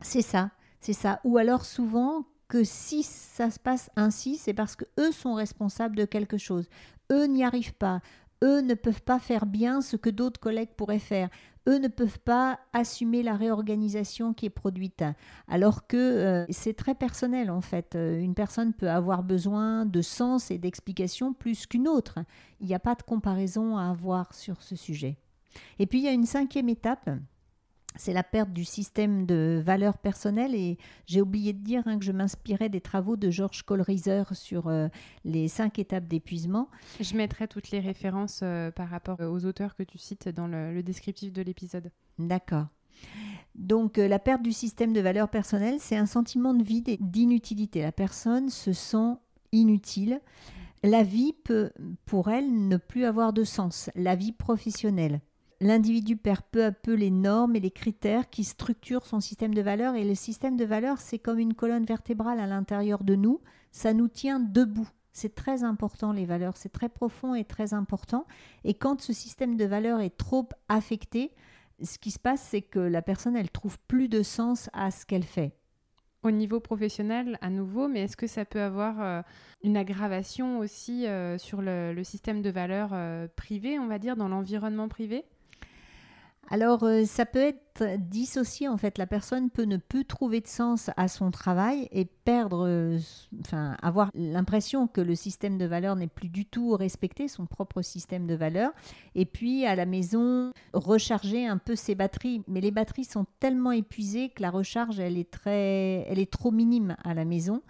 C'est 0.00 0.22
ça, 0.22 0.50
c'est 0.80 0.92
ça. 0.92 1.20
Ou 1.24 1.38
alors 1.38 1.64
souvent 1.64 2.24
que 2.48 2.64
si 2.64 3.02
ça 3.02 3.50
se 3.50 3.58
passe 3.58 3.90
ainsi, 3.96 4.36
c'est 4.36 4.54
parce 4.54 4.74
que 4.74 4.84
eux 4.98 5.12
sont 5.12 5.34
responsables 5.34 5.96
de 5.96 6.04
quelque 6.04 6.38
chose. 6.38 6.68
Eux 7.12 7.26
n'y 7.26 7.44
arrivent 7.44 7.74
pas. 7.74 8.00
Eux 8.42 8.60
ne 8.60 8.74
peuvent 8.74 9.02
pas 9.02 9.18
faire 9.18 9.46
bien 9.46 9.80
ce 9.80 9.96
que 9.96 10.10
d'autres 10.10 10.40
collègues 10.40 10.74
pourraient 10.76 10.98
faire 10.98 11.28
eux 11.68 11.78
ne 11.78 11.88
peuvent 11.88 12.18
pas 12.20 12.58
assumer 12.72 13.22
la 13.22 13.36
réorganisation 13.36 14.32
qui 14.32 14.46
est 14.46 14.50
produite. 14.50 15.04
Alors 15.46 15.86
que 15.86 15.96
euh, 15.96 16.46
c'est 16.48 16.74
très 16.74 16.94
personnel 16.94 17.50
en 17.50 17.60
fait. 17.60 17.94
Euh, 17.94 18.20
une 18.20 18.34
personne 18.34 18.72
peut 18.72 18.90
avoir 18.90 19.22
besoin 19.22 19.84
de 19.84 20.00
sens 20.00 20.50
et 20.50 20.58
d'explication 20.58 21.34
plus 21.34 21.66
qu'une 21.66 21.86
autre. 21.86 22.18
Il 22.60 22.66
n'y 22.66 22.74
a 22.74 22.78
pas 22.78 22.94
de 22.94 23.02
comparaison 23.02 23.76
à 23.76 23.90
avoir 23.90 24.34
sur 24.34 24.62
ce 24.62 24.76
sujet. 24.76 25.18
Et 25.78 25.86
puis 25.86 25.98
il 25.98 26.04
y 26.04 26.08
a 26.08 26.12
une 26.12 26.26
cinquième 26.26 26.68
étape 26.68 27.10
c'est 27.98 28.12
la 28.12 28.22
perte 28.22 28.52
du 28.52 28.64
système 28.64 29.26
de 29.26 29.60
valeurs 29.62 29.98
personnelles. 29.98 30.54
Et 30.54 30.78
j'ai 31.06 31.20
oublié 31.20 31.52
de 31.52 31.58
dire 31.58 31.82
hein, 31.86 31.98
que 31.98 32.04
je 32.04 32.12
m'inspirais 32.12 32.68
des 32.68 32.80
travaux 32.80 33.16
de 33.16 33.30
Georges 33.30 33.62
Kohlreiser 33.64 34.22
sur 34.32 34.68
euh, 34.68 34.88
les 35.24 35.48
cinq 35.48 35.78
étapes 35.78 36.06
d'épuisement. 36.06 36.68
Je 37.00 37.16
mettrai 37.16 37.48
toutes 37.48 37.70
les 37.70 37.80
références 37.80 38.40
euh, 38.42 38.70
par 38.70 38.88
rapport 38.88 39.20
aux 39.20 39.44
auteurs 39.44 39.74
que 39.74 39.82
tu 39.82 39.98
cites 39.98 40.28
dans 40.28 40.46
le, 40.46 40.82
descriptif 40.82 41.32
de 41.32 41.42
l'épisode. 41.42 41.90
D'accord. 42.18 42.66
Donc 43.54 43.98
euh, 43.98 44.06
la 44.06 44.18
perte 44.20 44.42
du 44.42 44.52
système 44.52 44.92
de 44.92 45.00
valeurs 45.00 45.28
personnelles, 45.28 45.80
c'est 45.80 45.96
un 45.96 46.06
sentiment 46.06 46.54
de 46.54 46.62
vide 46.62 46.88
et 46.88 46.98
d'inutilité. 47.00 47.82
La 47.82 47.92
personne 47.92 48.48
se 48.48 48.72
sent 48.72 49.14
inutile. 49.50 50.20
La 50.84 51.02
vie 51.02 51.32
peut, 51.32 51.72
pour 52.06 52.30
elle, 52.30 52.68
ne 52.68 52.76
plus 52.76 53.04
avoir 53.04 53.32
de 53.32 53.42
sens. 53.42 53.90
La 53.96 54.14
vie 54.14 54.32
professionnelle 54.32 55.20
l'individu 55.60 56.16
perd 56.16 56.42
peu 56.50 56.64
à 56.64 56.72
peu 56.72 56.94
les 56.94 57.10
normes 57.10 57.56
et 57.56 57.60
les 57.60 57.70
critères 57.70 58.30
qui 58.30 58.44
structurent 58.44 59.06
son 59.06 59.20
système 59.20 59.54
de 59.54 59.62
valeurs. 59.62 59.94
Et 59.94 60.04
le 60.04 60.14
système 60.14 60.56
de 60.56 60.64
valeurs, 60.64 61.00
c'est 61.00 61.18
comme 61.18 61.38
une 61.38 61.54
colonne 61.54 61.84
vertébrale 61.84 62.40
à 62.40 62.46
l'intérieur 62.46 63.04
de 63.04 63.14
nous. 63.14 63.40
Ça 63.72 63.92
nous 63.92 64.08
tient 64.08 64.40
debout. 64.40 64.88
C'est 65.12 65.34
très 65.34 65.64
important 65.64 66.12
les 66.12 66.26
valeurs, 66.26 66.56
c'est 66.56 66.68
très 66.68 66.88
profond 66.88 67.34
et 67.34 67.44
très 67.44 67.74
important. 67.74 68.24
Et 68.62 68.74
quand 68.74 69.00
ce 69.00 69.12
système 69.12 69.56
de 69.56 69.64
valeurs 69.64 70.00
est 70.00 70.16
trop 70.16 70.48
affecté, 70.68 71.32
ce 71.82 71.98
qui 71.98 72.12
se 72.12 72.18
passe, 72.18 72.40
c'est 72.40 72.62
que 72.62 72.78
la 72.78 73.02
personne, 73.02 73.36
elle 73.36 73.50
trouve 73.50 73.78
plus 73.88 74.08
de 74.08 74.22
sens 74.22 74.70
à 74.72 74.90
ce 74.90 75.06
qu'elle 75.06 75.24
fait. 75.24 75.54
Au 76.22 76.30
niveau 76.30 76.60
professionnel, 76.60 77.38
à 77.40 77.50
nouveau, 77.50 77.88
mais 77.88 78.02
est-ce 78.02 78.16
que 78.16 78.26
ça 78.26 78.44
peut 78.44 78.60
avoir 78.60 79.00
euh, 79.00 79.22
une 79.62 79.76
aggravation 79.76 80.58
aussi 80.58 81.06
euh, 81.06 81.38
sur 81.38 81.62
le, 81.62 82.00
système 82.02 82.42
de 82.42 82.50
valeurs 82.50 82.90
euh, 82.92 83.28
privé, 83.34 83.78
on 83.78 83.86
va 83.86 83.98
dire, 83.98 84.16
dans 84.16 84.28
l'environnement 84.28 84.88
privé? 84.88 85.24
Alors, 86.50 86.82
euh, 86.84 87.04
ça 87.04 87.26
peut 87.26 87.38
être 87.38 87.98
dissocié. 87.98 88.68
En 88.68 88.78
fait, 88.78 88.96
la 88.96 89.06
personne 89.06 89.50
peut 89.50 89.64
ne 89.64 89.76
plus 89.76 90.04
trouver 90.06 90.40
de 90.40 90.46
sens 90.46 90.90
à 90.96 91.06
son 91.06 91.30
travail 91.30 91.88
et 91.92 92.06
perdre, 92.06 92.66
euh, 92.66 92.98
enfin, 93.40 93.76
avoir 93.82 94.10
l'impression 94.14 94.86
que 94.86 95.02
le 95.02 95.14
système 95.14 95.58
de 95.58 95.66
valeurs 95.66 95.94
n'est 95.94 96.08
plus 96.08 96.28
du 96.28 96.46
tout 96.46 96.74
respecté, 96.74 97.28
son 97.28 97.46
propre 97.46 97.82
système 97.82 98.26
de 98.26 98.34
valeurs. 98.34 98.72
Et 99.14 99.26
puis, 99.26 99.66
à 99.66 99.76
la 99.76 99.84
maison, 99.84 100.52
recharger 100.72 101.46
un 101.46 101.58
peu 101.58 101.76
ses 101.76 101.94
batteries. 101.94 102.42
Mais 102.48 102.62
les 102.62 102.70
batteries 102.70 103.04
sont 103.04 103.26
tellement 103.40 103.72
épuisées 103.72 104.30
que 104.30 104.40
la 104.42 104.50
recharge, 104.50 104.98
elle 104.98 105.18
est 105.18 105.30
très, 105.30 106.06
elle 106.08 106.18
est 106.18 106.30
trop 106.30 106.50
minime 106.50 106.96
à 107.04 107.12
la 107.12 107.26
maison. 107.26 107.62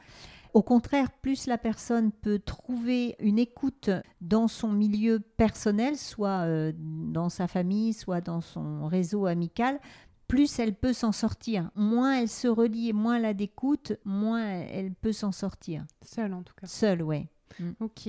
Au 0.54 0.62
contraire, 0.62 1.10
plus 1.10 1.46
la 1.46 1.58
personne 1.58 2.10
peut 2.10 2.38
trouver 2.38 3.16
une 3.18 3.38
écoute 3.38 3.90
dans 4.20 4.48
son 4.48 4.72
milieu 4.72 5.20
personnel, 5.20 5.96
soit 5.96 6.46
euh, 6.46 6.72
dans 6.76 7.28
sa 7.28 7.46
famille, 7.46 7.92
soit 7.92 8.20
dans 8.20 8.40
son 8.40 8.86
réseau 8.86 9.26
amical, 9.26 9.78
plus 10.26 10.58
elle 10.58 10.74
peut 10.74 10.92
s'en 10.92 11.12
sortir. 11.12 11.70
Moins 11.74 12.20
elle 12.20 12.28
se 12.28 12.48
relie 12.48 12.90
et 12.90 12.92
moins 12.92 13.16
elle 13.16 13.24
a 13.24 13.34
d'écoute, 13.34 13.92
moins 14.04 14.44
elle 14.44 14.94
peut 14.94 15.12
s'en 15.12 15.32
sortir. 15.32 15.84
Seule 16.02 16.34
en 16.34 16.42
tout 16.42 16.54
cas. 16.54 16.66
Seule, 16.66 17.02
oui. 17.02 17.26
Mm. 17.58 17.70
Ok. 17.80 18.08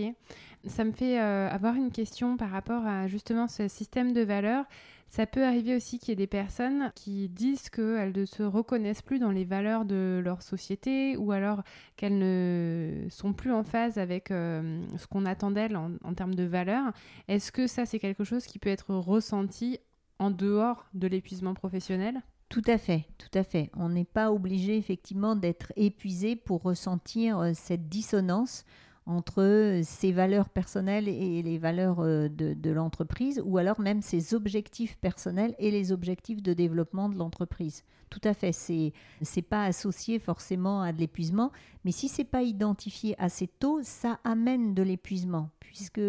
Ça 0.66 0.84
me 0.84 0.92
fait 0.92 1.20
euh, 1.20 1.50
avoir 1.50 1.76
une 1.76 1.92
question 1.92 2.38
par 2.38 2.50
rapport 2.50 2.86
à 2.86 3.08
justement 3.08 3.48
ce 3.48 3.68
système 3.68 4.14
de 4.14 4.22
valeurs. 4.22 4.66
Ça 5.08 5.26
peut 5.26 5.44
arriver 5.44 5.76
aussi 5.76 5.98
qu'il 5.98 6.10
y 6.10 6.12
ait 6.12 6.16
des 6.16 6.28
personnes 6.28 6.92
qui 6.94 7.30
disent 7.30 7.70
qu'elles 7.72 8.14
ne 8.16 8.26
se 8.26 8.44
reconnaissent 8.44 9.02
plus 9.02 9.18
dans 9.18 9.32
les 9.32 9.44
valeurs 9.44 9.86
de 9.86 10.22
leur 10.24 10.44
société 10.44 11.18
ou 11.18 11.32
alors 11.32 11.64
qu'elles 11.96 12.20
ne 12.20 13.08
sont 13.10 13.34
plus 13.34 13.52
en 13.52 13.64
phase 13.64 13.98
avec 13.98 14.30
euh, 14.30 14.86
ce 14.98 15.08
qu'on 15.08 15.26
attend 15.26 15.50
d'elles 15.50 15.76
en, 15.76 15.94
en, 16.04 16.14
termes 16.14 16.36
de 16.36 16.44
valeurs. 16.44 16.92
Est-ce 17.28 17.52
que 17.52 17.66
ça, 17.66 17.88
c'est 17.88 17.98
quelque 17.98 18.24
chose 18.24 18.46
qui 18.46 18.60
peut 18.60 18.70
être 18.70 18.94
ressenti 18.94 19.80
en 20.20 20.30
dehors 20.30 20.86
de 20.94 21.08
l'épuisement 21.08 21.56
professionnel? 21.56 22.22
Tout 22.50 22.64
à 22.66 22.80
fait, 22.80 23.06
tout 23.20 23.38
à 23.38 23.44
fait. 23.44 23.70
On 23.78 23.90
n'est 23.90 24.06
pas 24.06 24.32
obligé 24.32 24.76
effectivement 24.76 25.36
d'être 25.36 25.72
épuisé 25.76 26.36
pour 26.36 26.64
ressentir 26.64 27.40
euh, 27.40 27.52
cette 27.54 27.90
dissonance 27.90 28.66
entre 29.10 29.82
ses 29.84 30.12
valeurs 30.12 30.50
personnelles 30.50 31.08
et 31.08 31.42
les 31.42 31.58
valeurs 31.58 32.00
euh, 32.02 32.30
de, 32.30 32.70
l'entreprise, 32.70 33.42
ou 33.44 33.58
alors 33.58 33.80
même 33.80 34.04
ses 34.04 34.36
objectifs 34.36 34.98
personnels 34.98 35.56
et 35.58 35.72
les 35.72 35.92
objectifs 35.92 36.44
de 36.44 36.54
développement 36.54 37.10
de 37.10 37.18
l'entreprise. 37.18 37.84
Tout 38.12 38.22
à 38.24 38.36
fait, 38.36 38.52
c'est 38.52 38.94
n'est 39.36 39.42
pas 39.42 39.66
associé 39.66 40.20
forcément 40.20 40.84
à 40.84 40.94
de 40.94 41.00
l'épuisement, 41.00 41.52
mais 41.86 41.92
si 41.92 42.08
c'est 42.08 42.24
pas 42.24 42.44
identifié 42.44 43.16
assez 43.20 43.48
tôt, 43.48 43.80
ça 43.82 44.20
amène 44.24 44.76
de 44.76 44.84
l'épuisement, 44.84 45.50
puisque 45.60 46.02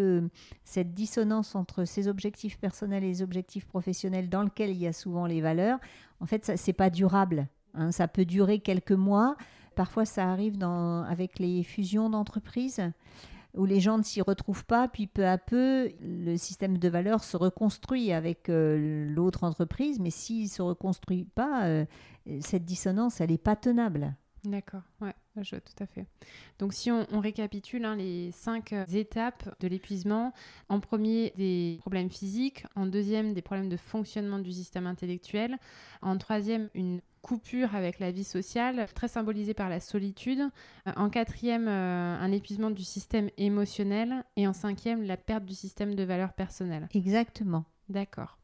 cette 0.63 0.93
dissonance 0.93 1.55
entre 1.55 1.85
ses 1.85 2.07
objectifs 2.07 2.59
personnels 2.59 3.03
et 3.03 3.07
les 3.07 3.21
objectifs 3.23 3.67
professionnels, 3.67 4.29
dans 4.29 4.43
lequel 4.43 4.69
il 4.69 4.77
y 4.77 4.87
a 4.87 4.93
souvent 4.93 5.25
les 5.25 5.41
valeurs, 5.41 5.79
en 6.19 6.27
fait, 6.27 6.51
c'est 6.55 6.73
pas 6.73 6.91
durable 6.91 7.47
Hein. 7.73 7.91
ça 7.91 8.07
peut 8.07 8.25
durer 8.25 8.59
quelques 8.59 8.91
mois. 8.91 9.35
Parfois, 9.75 10.05
ça 10.05 10.29
arrive 10.29 10.57
avec 10.63 11.39
les 11.39 11.63
fusions 11.63 12.09
d'entreprises 12.09 12.81
où 13.53 13.65
les 13.65 13.79
gens 13.79 13.97
ne 13.97 14.03
s'y 14.03 14.21
retrouvent 14.21 14.65
pas, 14.65 14.87
puis 14.87 15.07
peu 15.07 15.27
à 15.27 15.37
peu, 15.37 15.91
le 15.99 16.37
système 16.37 16.77
de 16.77 16.89
valeur 16.89 17.23
se 17.23 17.35
reconstruit 17.35 18.13
avec 18.13 18.49
euh, 18.49 19.05
l'autre 19.13 19.43
entreprise, 19.43 19.99
mais 19.99 20.09
s'il 20.09 20.43
ne 20.43 20.49
se 20.49 20.61
reconstruit 20.61 21.25
pas, 21.25 21.65
euh, 21.65 21.85
cette 22.39 22.65
dissonance, 22.65 23.19
elle 23.19 23.31
n'est 23.31 23.37
pas 23.37 23.55
tenable. 23.55 24.15
D'accord, 24.43 24.81
ouais, 25.01 25.13
je 25.35 25.51
vois 25.51 25.61
tout 25.61 25.83
à 25.83 25.85
fait. 25.85 26.07
Donc 26.57 26.73
si 26.73 26.89
on, 26.89 27.19
récapitule 27.19 27.85
hein, 27.85 27.95
les 27.95 28.31
cinq 28.31 28.73
euh, 28.73 28.85
étapes 28.87 29.55
de 29.59 29.67
l'épuisement, 29.67 30.33
en 30.67 30.79
premier 30.79 31.31
des 31.37 31.77
problèmes 31.79 32.09
physiques, 32.09 32.65
en 32.75 32.87
deuxième 32.87 33.33
des 33.33 33.43
problèmes 33.43 33.69
de 33.69 33.77
fonctionnement 33.77 34.39
du 34.39 34.51
système 34.51 34.87
intellectuel, 34.87 35.59
en 36.01 36.17
troisième 36.17 36.69
une 36.73 37.01
coupure 37.21 37.75
avec 37.75 37.99
la 37.99 38.11
vie 38.11 38.23
sociale, 38.23 38.87
très 38.93 39.07
symbolisée 39.07 39.53
par 39.53 39.69
la 39.69 39.79
solitude, 39.79 40.41
euh, 40.87 40.91
en 40.95 41.09
quatrième 41.09 41.67
euh, 41.67 42.17
un 42.19 42.31
épuisement 42.31 42.71
du 42.71 42.83
système 42.83 43.29
émotionnel 43.37 44.23
et 44.35 44.47
en 44.47 44.53
cinquième 44.53 45.03
la 45.03 45.17
perte 45.17 45.45
du 45.45 45.53
système 45.53 45.95
de 45.95 46.03
valeurs 46.03 46.33
personnelles. 46.33 46.87
Exactement. 46.93 47.65
D'accord. 47.89 48.37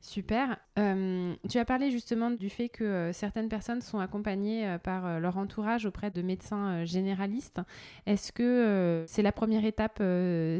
Super. 0.00 0.58
Euh, 0.78 1.34
tu 1.48 1.58
as 1.58 1.64
parlé 1.64 1.90
justement 1.90 2.30
du 2.30 2.48
fait 2.48 2.68
que 2.68 3.10
certaines 3.12 3.48
personnes 3.48 3.80
sont 3.80 3.98
accompagnées 3.98 4.76
par 4.84 5.18
leur 5.18 5.36
entourage 5.36 5.84
auprès 5.84 6.12
de 6.12 6.22
médecins 6.22 6.84
généralistes. 6.84 7.60
Est-ce 8.04 8.30
que 8.30 9.04
c'est 9.08 9.22
la 9.22 9.32
première 9.32 9.64
étape 9.64 10.00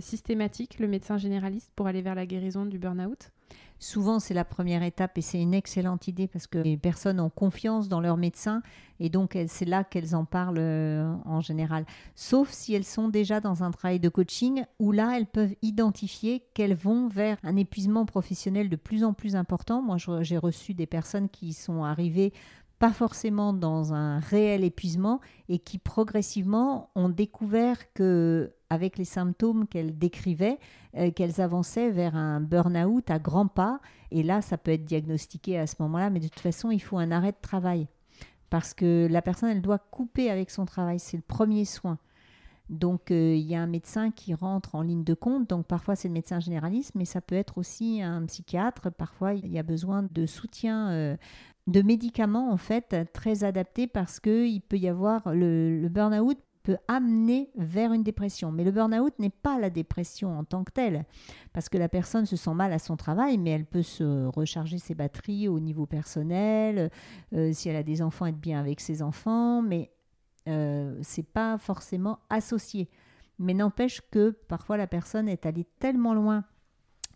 systématique, 0.00 0.80
le 0.80 0.88
médecin 0.88 1.16
généraliste, 1.16 1.70
pour 1.76 1.86
aller 1.86 2.02
vers 2.02 2.16
la 2.16 2.26
guérison 2.26 2.66
du 2.66 2.78
burn-out? 2.78 3.30
Souvent, 3.78 4.20
c'est 4.20 4.34
la 4.34 4.44
première 4.44 4.82
étape 4.82 5.18
et 5.18 5.20
c'est 5.20 5.40
une 5.40 5.52
excellente 5.52 6.08
idée 6.08 6.26
parce 6.28 6.46
que 6.46 6.58
les 6.58 6.78
personnes 6.78 7.20
ont 7.20 7.28
confiance 7.28 7.88
dans 7.88 8.00
leur 8.00 8.16
médecin 8.16 8.62
et 9.00 9.10
donc 9.10 9.36
c'est 9.48 9.66
là 9.66 9.84
qu'elles 9.84 10.16
en 10.16 10.24
parlent 10.24 10.58
euh, 10.58 11.14
en 11.26 11.40
général. 11.40 11.84
Sauf 12.14 12.50
si 12.50 12.72
elles 12.74 12.84
sont 12.84 13.08
déjà 13.08 13.40
dans 13.40 13.62
un 13.62 13.70
travail 13.70 14.00
de 14.00 14.08
coaching 14.08 14.64
où 14.78 14.92
là, 14.92 15.16
elles 15.16 15.26
peuvent 15.26 15.54
identifier 15.60 16.44
qu'elles 16.54 16.74
vont 16.74 17.08
vers 17.08 17.36
un 17.42 17.56
épuisement 17.56 18.06
professionnel 18.06 18.70
de 18.70 18.76
plus 18.76 19.04
en 19.04 19.12
plus 19.12 19.36
important. 19.36 19.82
Moi, 19.82 19.98
j'ai 20.22 20.38
reçu 20.38 20.72
des 20.72 20.86
personnes 20.86 21.28
qui 21.28 21.52
sont 21.52 21.84
arrivées 21.84 22.32
pas 22.78 22.92
forcément 22.92 23.52
dans 23.52 23.94
un 23.94 24.18
réel 24.18 24.62
épuisement 24.62 25.20
et 25.48 25.58
qui 25.58 25.78
progressivement 25.78 26.90
ont 26.94 27.08
découvert 27.08 27.92
que 27.94 28.52
avec 28.70 28.98
les 28.98 29.04
symptômes 29.04 29.66
qu'elles 29.66 29.96
décrivaient, 29.96 30.58
euh, 30.96 31.10
qu'elles 31.10 31.40
avançaient 31.40 31.90
vers 31.90 32.16
un 32.16 32.40
burn-out 32.40 33.10
à 33.10 33.18
grands 33.18 33.46
pas. 33.46 33.80
Et 34.10 34.22
là, 34.22 34.42
ça 34.42 34.58
peut 34.58 34.72
être 34.72 34.84
diagnostiqué 34.84 35.58
à 35.58 35.66
ce 35.66 35.76
moment-là, 35.80 36.10
mais 36.10 36.20
de 36.20 36.28
toute 36.28 36.40
façon, 36.40 36.70
il 36.70 36.80
faut 36.80 36.98
un 36.98 37.10
arrêt 37.10 37.32
de 37.32 37.40
travail. 37.40 37.88
Parce 38.50 38.74
que 38.74 39.08
la 39.10 39.22
personne, 39.22 39.50
elle 39.50 39.62
doit 39.62 39.78
couper 39.78 40.30
avec 40.30 40.50
son 40.50 40.64
travail. 40.64 40.98
C'est 40.98 41.16
le 41.16 41.22
premier 41.22 41.64
soin. 41.64 41.98
Donc, 42.68 43.10
euh, 43.10 43.34
il 43.34 43.46
y 43.46 43.54
a 43.54 43.62
un 43.62 43.66
médecin 43.66 44.10
qui 44.10 44.34
rentre 44.34 44.74
en 44.74 44.82
ligne 44.82 45.04
de 45.04 45.14
compte. 45.14 45.48
Donc, 45.48 45.66
parfois, 45.66 45.94
c'est 45.94 46.08
le 46.08 46.14
médecin 46.14 46.40
généraliste, 46.40 46.94
mais 46.94 47.04
ça 47.04 47.20
peut 47.20 47.36
être 47.36 47.58
aussi 47.58 48.02
un 48.02 48.24
psychiatre. 48.26 48.90
Parfois, 48.90 49.34
il 49.34 49.48
y 49.48 49.58
a 49.58 49.62
besoin 49.62 50.04
de 50.10 50.26
soutien 50.26 50.90
euh, 50.90 51.16
de 51.66 51.82
médicaments 51.82 52.52
en 52.52 52.56
fait 52.56 53.12
très 53.12 53.44
adaptés 53.44 53.86
parce 53.86 54.20
que 54.20 54.46
il 54.46 54.60
peut 54.60 54.78
y 54.78 54.88
avoir 54.88 55.32
le, 55.34 55.80
le 55.80 55.88
burn-out 55.88 56.38
peut 56.66 56.78
amener 56.88 57.48
vers 57.54 57.92
une 57.92 58.02
dépression. 58.02 58.50
Mais 58.50 58.64
le 58.64 58.72
burn-out 58.72 59.16
n'est 59.20 59.30
pas 59.30 59.56
la 59.60 59.70
dépression 59.70 60.36
en 60.36 60.42
tant 60.42 60.64
que 60.64 60.72
telle, 60.72 61.04
parce 61.52 61.68
que 61.68 61.78
la 61.78 61.88
personne 61.88 62.26
se 62.26 62.34
sent 62.34 62.54
mal 62.54 62.72
à 62.72 62.80
son 62.80 62.96
travail, 62.96 63.38
mais 63.38 63.50
elle 63.50 63.66
peut 63.66 63.84
se 63.84 64.26
recharger 64.26 64.78
ses 64.78 64.96
batteries 64.96 65.46
au 65.46 65.60
niveau 65.60 65.86
personnel, 65.86 66.90
euh, 67.34 67.52
si 67.52 67.68
elle 67.68 67.76
a 67.76 67.84
des 67.84 68.02
enfants, 68.02 68.26
être 68.26 68.40
bien 68.40 68.58
avec 68.58 68.80
ses 68.80 69.00
enfants, 69.00 69.62
mais 69.62 69.92
euh, 70.48 70.98
c'est 71.02 71.28
pas 71.28 71.56
forcément 71.56 72.18
associé. 72.30 72.90
Mais 73.38 73.54
n'empêche 73.54 74.00
que 74.10 74.30
parfois 74.30 74.76
la 74.76 74.88
personne 74.88 75.28
est 75.28 75.46
allée 75.46 75.68
tellement 75.78 76.14
loin 76.14 76.42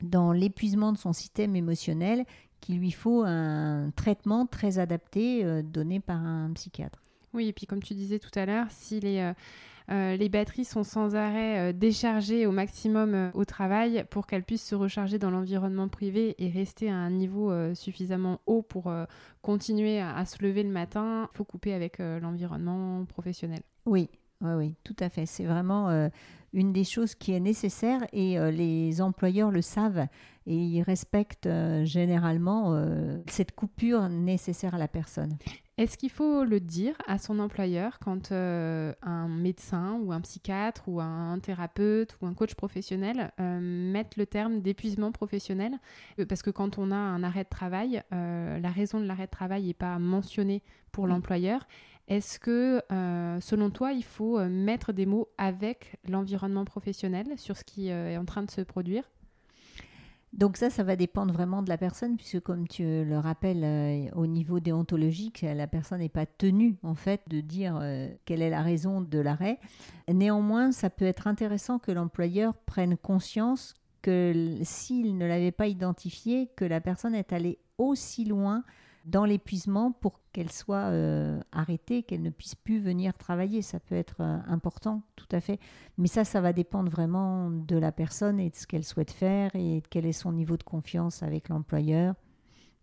dans 0.01 0.31
l'épuisement 0.31 0.93
de 0.93 0.97
son 0.97 1.13
système 1.13 1.57
émotionnel 1.57 2.25
qu'il 2.61 2.79
lui 2.79 2.93
faut 2.93 3.25
un 3.25 3.91
traitement 3.97 4.47
très 4.47 4.79
adapté 4.79 5.45
euh, 5.45 5.61
donné 5.63 5.99
par 5.99 6.21
un 6.21 6.53
psychiatre. 6.53 7.03
Oui, 7.35 7.49
et 7.49 7.53
puis 7.53 7.67
comme 7.67 7.83
tu 7.83 7.95
disais 7.95 8.19
tout 8.19 8.31
à 8.35 8.47
l'heure, 8.47 8.67
si 8.71 9.01
les, 9.01 9.19
euh, 9.19 9.33
euh, 9.91 10.17
les 10.17 10.29
batteries 10.29 10.65
sont 10.65 10.83
sans 10.83 11.15
arrêt 11.15 11.73
déchargées 11.73 12.47
au 12.47 12.53
maximum 12.53 13.31
au 13.35 13.45
travail 13.45 14.05
pour 14.11 14.27
qu'elles 14.27 14.45
puissent 14.45 14.67
se 14.67 14.75
recharger 14.75 15.19
dans 15.19 15.31
l'environnement 15.31 15.89
privé 15.89 16.35
et 16.39 16.49
rester 16.49 16.91
à 16.91 16.97
un 16.97 17.11
niveau 17.11 17.53
suffisamment 17.75 18.41
haut 18.47 18.63
pour 18.63 18.93
continuer 19.43 20.01
à, 20.01 20.25
se 20.27 20.43
lever 20.43 20.63
le 20.63 20.71
matin, 20.71 21.29
il 21.33 21.37
faut 21.37 21.45
couper 21.45 21.73
avec 21.73 21.99
l'environnement 21.99 23.05
professionnel. 23.07 23.63
Oui, 23.87 24.09
oui, 24.43 24.53
oui, 24.53 24.75
tout 24.85 24.97
à 25.01 25.09
fait. 25.09 25.27
C'est 25.27 25.45
vraiment 25.45 26.09
une 26.53 26.73
des 26.73 26.85
choses 26.85 27.17
qui 27.17 27.33
est 27.33 27.41
nécessaire 27.41 28.01
et 28.13 28.39
les 28.53 29.01
employeurs 29.01 29.51
le 29.51 29.63
savent 29.63 30.07
et 30.47 30.55
ils 30.55 30.83
respectent 30.83 31.47
euh, 31.47 31.85
généralement 31.85 32.75
euh, 32.75 33.19
cette 33.29 33.53
coupure 33.53 34.09
nécessaire 34.09 34.75
à 34.75 34.79
la 34.79 34.89
personne. 34.89 35.37
Est-ce 35.81 35.97
qu'il 35.97 36.11
faut 36.11 36.45
le 36.45 36.61
dire 36.61 36.95
à 37.07 37.17
son 37.17 37.39
employeur 37.39 38.01
quand 38.01 38.33
euh, 38.33 38.93
un 39.01 39.29
médecin 39.29 39.99
ou 40.03 40.13
un 40.13 40.21
psychiatre 40.21 40.87
ou 40.87 41.01
un 41.01 41.39
thérapeute 41.39 42.19
ou 42.21 42.27
un 42.27 42.35
coach 42.35 42.55
professionnel 42.55 43.33
mettent 43.39 44.19
le 44.19 44.27
terme 44.27 44.61
d'épuisement 44.61 45.11
professionnel? 45.11 45.73
Parce 46.29 46.43
que 46.43 46.51
quand 46.51 46.77
on 46.77 46.91
a 46.91 46.97
un 46.97 47.23
arrêt 47.23 47.45
de 47.45 47.49
travail, 47.49 48.03
la 48.11 48.69
raison 48.69 49.01
de 49.01 49.07
l'arrêt 49.07 49.25
de 49.25 49.31
travail 49.31 49.69
n'est 49.69 49.73
pas 49.73 49.99
mentionnée 49.99 50.63
pour 50.93 51.07
l'employeur. 51.07 51.67
Est-ce 52.09 52.39
que, 52.39 52.83
selon 53.41 53.71
toi, 53.71 53.93
il 53.93 54.05
faut 54.05 54.39
mettre 54.51 54.93
des 54.93 55.07
mots 55.07 55.31
avec 55.39 55.97
l'environnement 56.07 56.67
professionnel 56.67 57.39
sur 57.39 57.57
ce 57.57 57.65
qui 57.65 57.89
est 57.89 58.19
en 58.19 58.27
train 58.27 58.43
de 58.43 58.51
se 58.51 58.61
produire? 58.61 59.05
Donc 60.33 60.57
ça, 60.57 60.71
ça 60.71 60.85
va 60.85 60.95
dépendre 60.95 61.35
vraiment 61.35 61.63
de 61.63 61.69
la 61.69 61.77
personne, 61.77 62.17
puisque 62.17 62.41
comme 62.41 62.69
tu 62.69 62.83
le 62.83 63.19
rappelles, 63.19 63.65
euh, 63.65 64.09
au 64.15 64.27
niveau 64.27 64.61
déontologique, 64.61 65.43
la 65.43 65.67
personne 65.67 65.99
n'est 65.99 66.09
pas 66.09 66.27
tenue 66.27 66.79
en 66.83 66.95
fait 66.95 67.23
de 67.29 67.41
dire 67.41 67.79
euh, 67.83 68.09
quelle 68.25 68.41
est 68.41 68.51
la 68.51 68.63
raison 68.63 69.01
de 69.01 69.19
l'arrêt. 69.19 69.59
Néanmoins, 70.09 70.71
ça 70.71 70.89
peut 70.89 71.05
être 71.05 71.27
intéressant 71.27 71.79
que 71.79 71.91
l'employeur 71.91 72.55
prenne 72.55 72.97
conscience 72.97 73.75
que 74.03 74.59
s'il 74.63 75.19
ne 75.19 75.27
l'avait 75.27 75.53
pas 75.53 75.67
identifié, 75.67 76.49
que 76.57 76.65
la 76.65 76.81
personne 76.81 77.15
est 77.15 77.33
allée 77.33 77.59
aussi 77.77 78.25
loin 78.25 78.65
dans 79.05 79.25
l'épuisement 79.25 79.93
pour 79.93 80.21
qu'elle 80.33 80.53
soit 80.53 80.91
euh, 80.91 81.41
arrêtée, 81.53 82.03
qu'elle 82.03 82.23
ne 82.23 82.31
puisse 82.31 82.55
plus 82.55 82.79
venir 82.79 83.17
travailler. 83.17 83.63
Ça 83.63 83.81
peut 83.81 83.95
être 83.95 84.17
euh, 84.21 84.39
important, 84.47 85.03
tout 85.17 85.29
à 85.33 85.41
fait. 85.41 85.59
Mais 85.99 86.09
ça, 86.09 86.25
ça 86.25 86.41
va 86.41 86.53
dépendre 86.53 86.91
vraiment 86.91 87.51
de 87.51 87.77
la 87.77 87.93
personne 87.93 88.39
et 88.41 88.51
de 88.51 88.57
ce 88.57 88.67
qu'elle 88.67 88.85
souhaite 88.85 89.11
faire 89.11 89.51
et 89.55 89.83
quel 89.91 90.07
est 90.07 90.13
son 90.13 90.33
niveau 90.33 90.57
de 90.57 90.63
confiance 90.63 91.23
avec 91.23 91.49
l'employeur. 91.49 92.15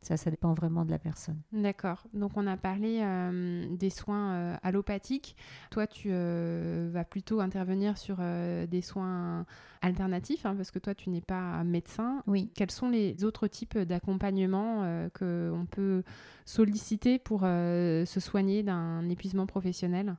Ça, 0.08 0.16
ça 0.16 0.32
dépend 0.32 0.54
vraiment 0.54 0.86
de 0.86 0.92
la 0.92 1.00
personne. 1.00 1.42
D'accord. 1.52 2.06
Donc, 2.14 2.38
on 2.38 2.48
a 2.48 2.56
parlé 2.56 3.02
euh, 3.02 3.68
des 3.76 3.90
soins 3.90 4.32
euh, 4.32 4.56
allopathiques. 4.64 5.36
Toi, 5.70 5.86
tu 5.86 6.08
euh, 6.12 6.90
vas 6.94 7.04
plutôt 7.04 7.42
intervenir 7.42 7.98
sur 7.98 8.20
des 8.20 8.82
soins 8.82 9.46
alternatifs, 9.82 10.46
hein, 10.46 10.56
parce 10.56 10.72
que 10.72 10.80
toi, 10.80 10.96
tu 10.96 11.10
n'es 11.10 11.20
pas 11.20 11.62
médecin. 11.66 12.24
Oui. 12.26 12.50
Quels 12.56 12.72
sont 12.72 12.88
les 12.88 13.26
autres 13.26 13.48
types 13.48 13.78
d'accompagnement 13.78 15.10
qu'on 15.14 15.68
peut 15.70 16.04
solliciter 16.46 17.20
pour 17.20 17.42
se 17.42 18.20
soigner 18.22 18.64
d'un 18.64 19.10
épuisement 19.10 19.46
professionnel? 19.46 20.16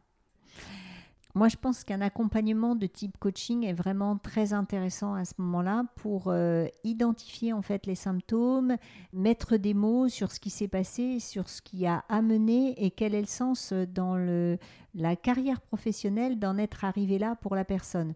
Moi, 1.38 1.46
je 1.46 1.56
pense 1.56 1.84
qu'un 1.84 2.00
accompagnement 2.00 2.74
de 2.74 2.88
type 2.88 3.16
coaching 3.16 3.64
est 3.64 3.72
vraiment 3.72 4.18
très 4.18 4.52
intéressant 4.52 5.14
à 5.14 5.24
ce 5.24 5.34
moment-là 5.38 5.84
pour 5.94 6.24
euh, 6.26 6.66
identifier 6.82 7.52
en 7.52 7.62
fait 7.62 7.86
les 7.86 7.94
symptômes, 7.94 8.76
mettre 9.12 9.56
des 9.56 9.72
mots 9.72 10.08
sur 10.08 10.32
ce 10.32 10.40
qui 10.40 10.50
s'est 10.50 10.66
passé, 10.66 11.20
sur 11.20 11.48
ce 11.48 11.62
qui 11.62 11.86
a 11.86 12.04
amené 12.08 12.74
et 12.84 12.90
quel 12.90 13.14
est 13.14 13.20
le 13.20 13.28
sens 13.28 13.72
dans 13.72 14.16
le, 14.16 14.58
la 14.96 15.14
carrière 15.14 15.60
professionnelle 15.60 16.40
d'en 16.40 16.58
être 16.58 16.84
arrivé 16.84 17.20
là 17.20 17.36
pour 17.36 17.54
la 17.54 17.64
personne. 17.64 18.14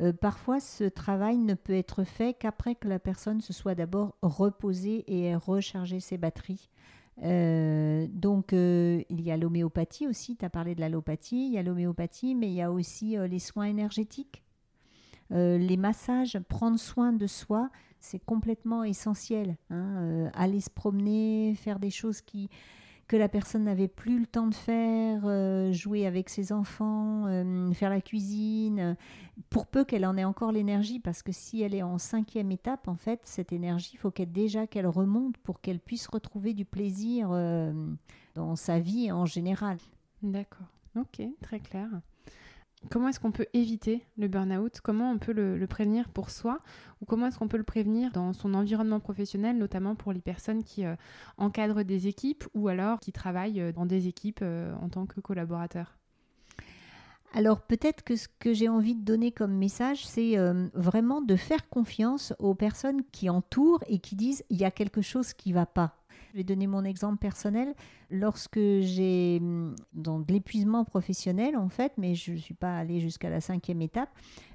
Euh, 0.00 0.12
parfois, 0.12 0.58
ce 0.58 0.82
travail 0.82 1.38
ne 1.38 1.54
peut 1.54 1.72
être 1.72 2.02
fait 2.02 2.34
qu'après 2.34 2.74
que 2.74 2.88
la 2.88 2.98
personne 2.98 3.40
se 3.40 3.52
soit 3.52 3.76
d'abord 3.76 4.16
reposée 4.22 5.04
et 5.06 5.26
ait 5.26 5.36
rechargé 5.36 6.00
ses 6.00 6.18
batteries. 6.18 6.68
Euh, 7.22 8.06
donc, 8.10 8.52
euh, 8.52 9.02
il 9.08 9.20
y 9.22 9.30
a 9.30 9.36
l'homéopathie 9.36 10.06
aussi, 10.06 10.36
tu 10.36 10.44
as 10.44 10.50
parlé 10.50 10.74
de 10.74 10.80
l'allopathie, 10.80 11.46
il 11.46 11.52
y 11.52 11.58
a 11.58 11.62
l'homéopathie, 11.62 12.34
mais 12.34 12.48
il 12.48 12.54
y 12.54 12.62
a 12.62 12.70
aussi 12.70 13.16
euh, 13.16 13.26
les 13.26 13.38
soins 13.38 13.64
énergétiques, 13.64 14.42
les 15.30 15.76
massages, 15.76 16.38
prendre 16.48 16.78
soin 16.78 17.12
de 17.12 17.26
soi, 17.26 17.68
c'est 17.98 18.24
complètement 18.24 18.84
essentiel. 18.84 19.56
Hein, 19.70 20.30
aller 20.34 20.60
se 20.60 20.70
promener, 20.70 21.56
faire 21.56 21.80
des 21.80 21.90
choses 21.90 22.20
qui, 22.20 22.48
que 23.08 23.16
la 23.16 23.28
personne 23.28 23.64
n'avait 23.64 23.88
plus 23.88 24.18
le 24.18 24.26
temps 24.26 24.48
de 24.48 24.54
faire, 24.54 25.22
euh, 25.24 25.72
jouer 25.72 26.06
avec 26.06 26.28
ses 26.28 26.52
enfants, 26.52 27.26
euh, 27.26 27.72
faire 27.72 27.90
la 27.90 28.00
cuisine, 28.00 28.96
pour 29.50 29.66
peu 29.66 29.84
qu'elle 29.84 30.04
en 30.06 30.16
ait 30.16 30.24
encore 30.24 30.52
l'énergie, 30.52 30.98
parce 30.98 31.22
que 31.22 31.32
si 31.32 31.62
elle 31.62 31.74
est 31.74 31.82
en 31.82 31.98
cinquième 31.98 32.50
étape, 32.50 32.88
en 32.88 32.96
fait, 32.96 33.20
cette 33.24 33.52
énergie, 33.52 33.92
il 33.94 33.98
faut 33.98 34.10
qu'elle 34.10 34.32
déjà 34.32 34.66
qu'elle 34.66 34.86
remonte 34.86 35.36
pour 35.38 35.60
qu'elle 35.60 35.80
puisse 35.80 36.06
retrouver 36.08 36.54
du 36.54 36.64
plaisir 36.64 37.30
dans 38.34 38.56
sa 38.56 38.78
vie 38.80 39.12
en 39.12 39.26
général. 39.26 39.78
D'accord, 40.22 40.66
ok, 40.96 41.22
très 41.42 41.60
clair. 41.60 41.88
Comment 42.90 43.08
est-ce 43.08 43.18
qu'on 43.18 43.32
peut 43.32 43.46
éviter 43.52 44.04
le 44.16 44.28
burn-out? 44.28 44.80
Comment 44.80 45.10
on 45.10 45.18
peut 45.18 45.32
le, 45.32 45.66
prévenir 45.66 46.08
pour 46.08 46.30
soi? 46.30 46.60
Ou 47.00 47.04
comment 47.04 47.26
est-ce 47.26 47.38
qu'on 47.38 47.48
peut 47.48 47.56
le 47.56 47.64
prévenir 47.64 48.12
dans 48.12 48.32
son 48.32 48.54
environnement 48.54 49.00
professionnel, 49.00 49.58
notamment 49.58 49.94
pour 49.94 50.12
les 50.12 50.20
personnes 50.20 50.62
qui 50.62 50.84
euh, 50.84 50.94
encadrent 51.36 51.82
des 51.82 52.06
équipes 52.06 52.44
ou 52.54 52.68
alors 52.68 53.00
qui 53.00 53.12
travaillent 53.12 53.60
euh, 53.60 53.72
dans 53.72 53.86
des 53.86 54.06
équipes 54.08 54.40
euh, 54.42 54.74
en 54.80 54.88
tant 54.88 55.06
que 55.06 55.20
collaborateurs? 55.20 55.96
Alors 57.34 57.60
peut-être 57.60 58.04
que 58.04 58.14
ce 58.14 58.28
que 58.38 58.52
j'ai 58.52 58.68
envie 58.68 58.94
de 58.94 59.04
donner 59.04 59.32
comme 59.32 59.52
message, 59.52 60.06
c'est 60.06 60.36
vraiment 60.72 61.20
de 61.20 61.36
faire 61.36 61.68
confiance 61.68 62.32
aux 62.38 62.54
personnes 62.54 63.02
qui 63.12 63.28
entourent 63.28 63.82
et 63.88 63.98
qui 63.98 64.16
disent 64.16 64.42
il 64.48 64.56
y 64.56 64.64
a 64.64 64.70
quelque 64.70 65.02
chose 65.02 65.34
qui 65.34 65.50
ne 65.50 65.56
va 65.56 65.66
pas. 65.66 65.98
Vais 66.36 66.44
donner 66.44 66.66
mon 66.66 66.84
exemple 66.84 67.16
personnel. 67.16 67.74
Lorsque 68.10 68.58
j'ai, 68.58 69.38
hum, 69.40 69.74
dans 69.94 70.22
l'épuisement 70.28 70.84
professionnel 70.84 71.56
en 71.56 71.70
fait, 71.70 71.94
mais 71.96 72.14
je 72.14 72.32
ne 72.32 72.36
suis 72.36 72.52
pas 72.52 72.76
allée 72.76 73.00
jusqu'à 73.00 73.30
la 73.30 73.40
cinquième 73.40 73.80
étape, 73.80 74.10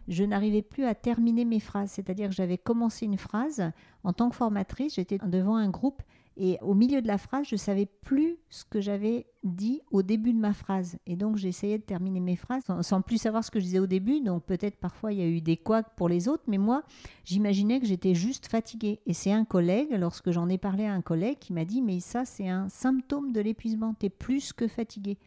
je 0.08 0.24
n'arrivais 0.24 0.62
plus 0.62 0.86
à 0.86 0.94
terminer 0.94 1.44
mes 1.44 1.60
phrases. 1.60 1.90
C'est-à-dire 1.90 2.30
que 2.30 2.36
j'avais 2.36 2.60
commencé 2.60 3.08
une 3.08 3.18
phrase 3.18 3.72
en 4.04 4.14
tant 4.14 4.30
que 4.30 4.36
formatrice, 4.36 4.94
j'étais 4.94 5.18
devant 5.26 5.56
un 5.56 5.70
groupe 5.70 6.04
et 6.38 6.58
au 6.62 6.74
milieu 6.74 7.02
de 7.02 7.08
la 7.08 7.18
phrase, 7.18 7.46
je 7.48 7.58
savais 7.58 7.86
plus 7.86 8.38
ce 8.50 8.64
que 8.64 8.80
j'avais 8.80 9.26
dit 9.44 9.82
au 9.92 10.02
début 10.02 10.32
de 10.32 10.40
ma 10.40 10.54
phrase. 10.54 10.98
Et 11.06 11.18
donc, 11.18 11.36
j'essayais 11.36 11.78
de 11.78 11.84
terminer 11.84 12.22
mes 12.22 12.38
phrases 12.38 12.64
sans, 12.82 13.02
plus 13.02 13.18
savoir 13.18 13.44
ce 13.44 13.52
que 13.52 13.60
je 13.60 13.66
disais 13.66 13.80
au 13.80 13.88
début. 13.88 14.22
Donc, 14.22 14.46
peut-être 14.46 14.78
parfois, 14.78 15.12
il 15.12 15.20
y 15.20 15.22
a 15.22 15.28
eu 15.28 15.42
des 15.42 15.58
couacs 15.58 15.94
pour 15.98 16.08
les 16.08 16.30
autres. 16.30 16.44
Mais 16.48 16.58
moi, 16.58 16.84
j'imaginais 17.26 17.82
que 17.82 17.86
j'étais 17.86 18.16
juste 18.16 18.48
fatiguée. 18.48 19.02
Et 19.06 19.14
c'est 19.14 19.32
un 19.32 19.44
collègue, 19.44 19.90
lorsque 19.92 20.32
j'en 20.32 20.48
ai 20.48 20.58
parlé 20.58 20.86
à 20.86 20.94
un 20.94 21.02
collègue, 21.02 21.38
qui 21.40 21.52
m'a 21.52 21.66
dit 21.66 21.82
Mais 21.82 22.00
ça, 22.00 22.24
c'est 22.24 22.48
un 22.48 22.70
symptôme 22.70 23.34
de 23.34 23.42
l'épuisement. 23.42 23.94
Tu 24.00 24.06
es 24.06 24.10
plus 24.10 24.54
que 24.54 24.68
fatiguée. 24.68 25.18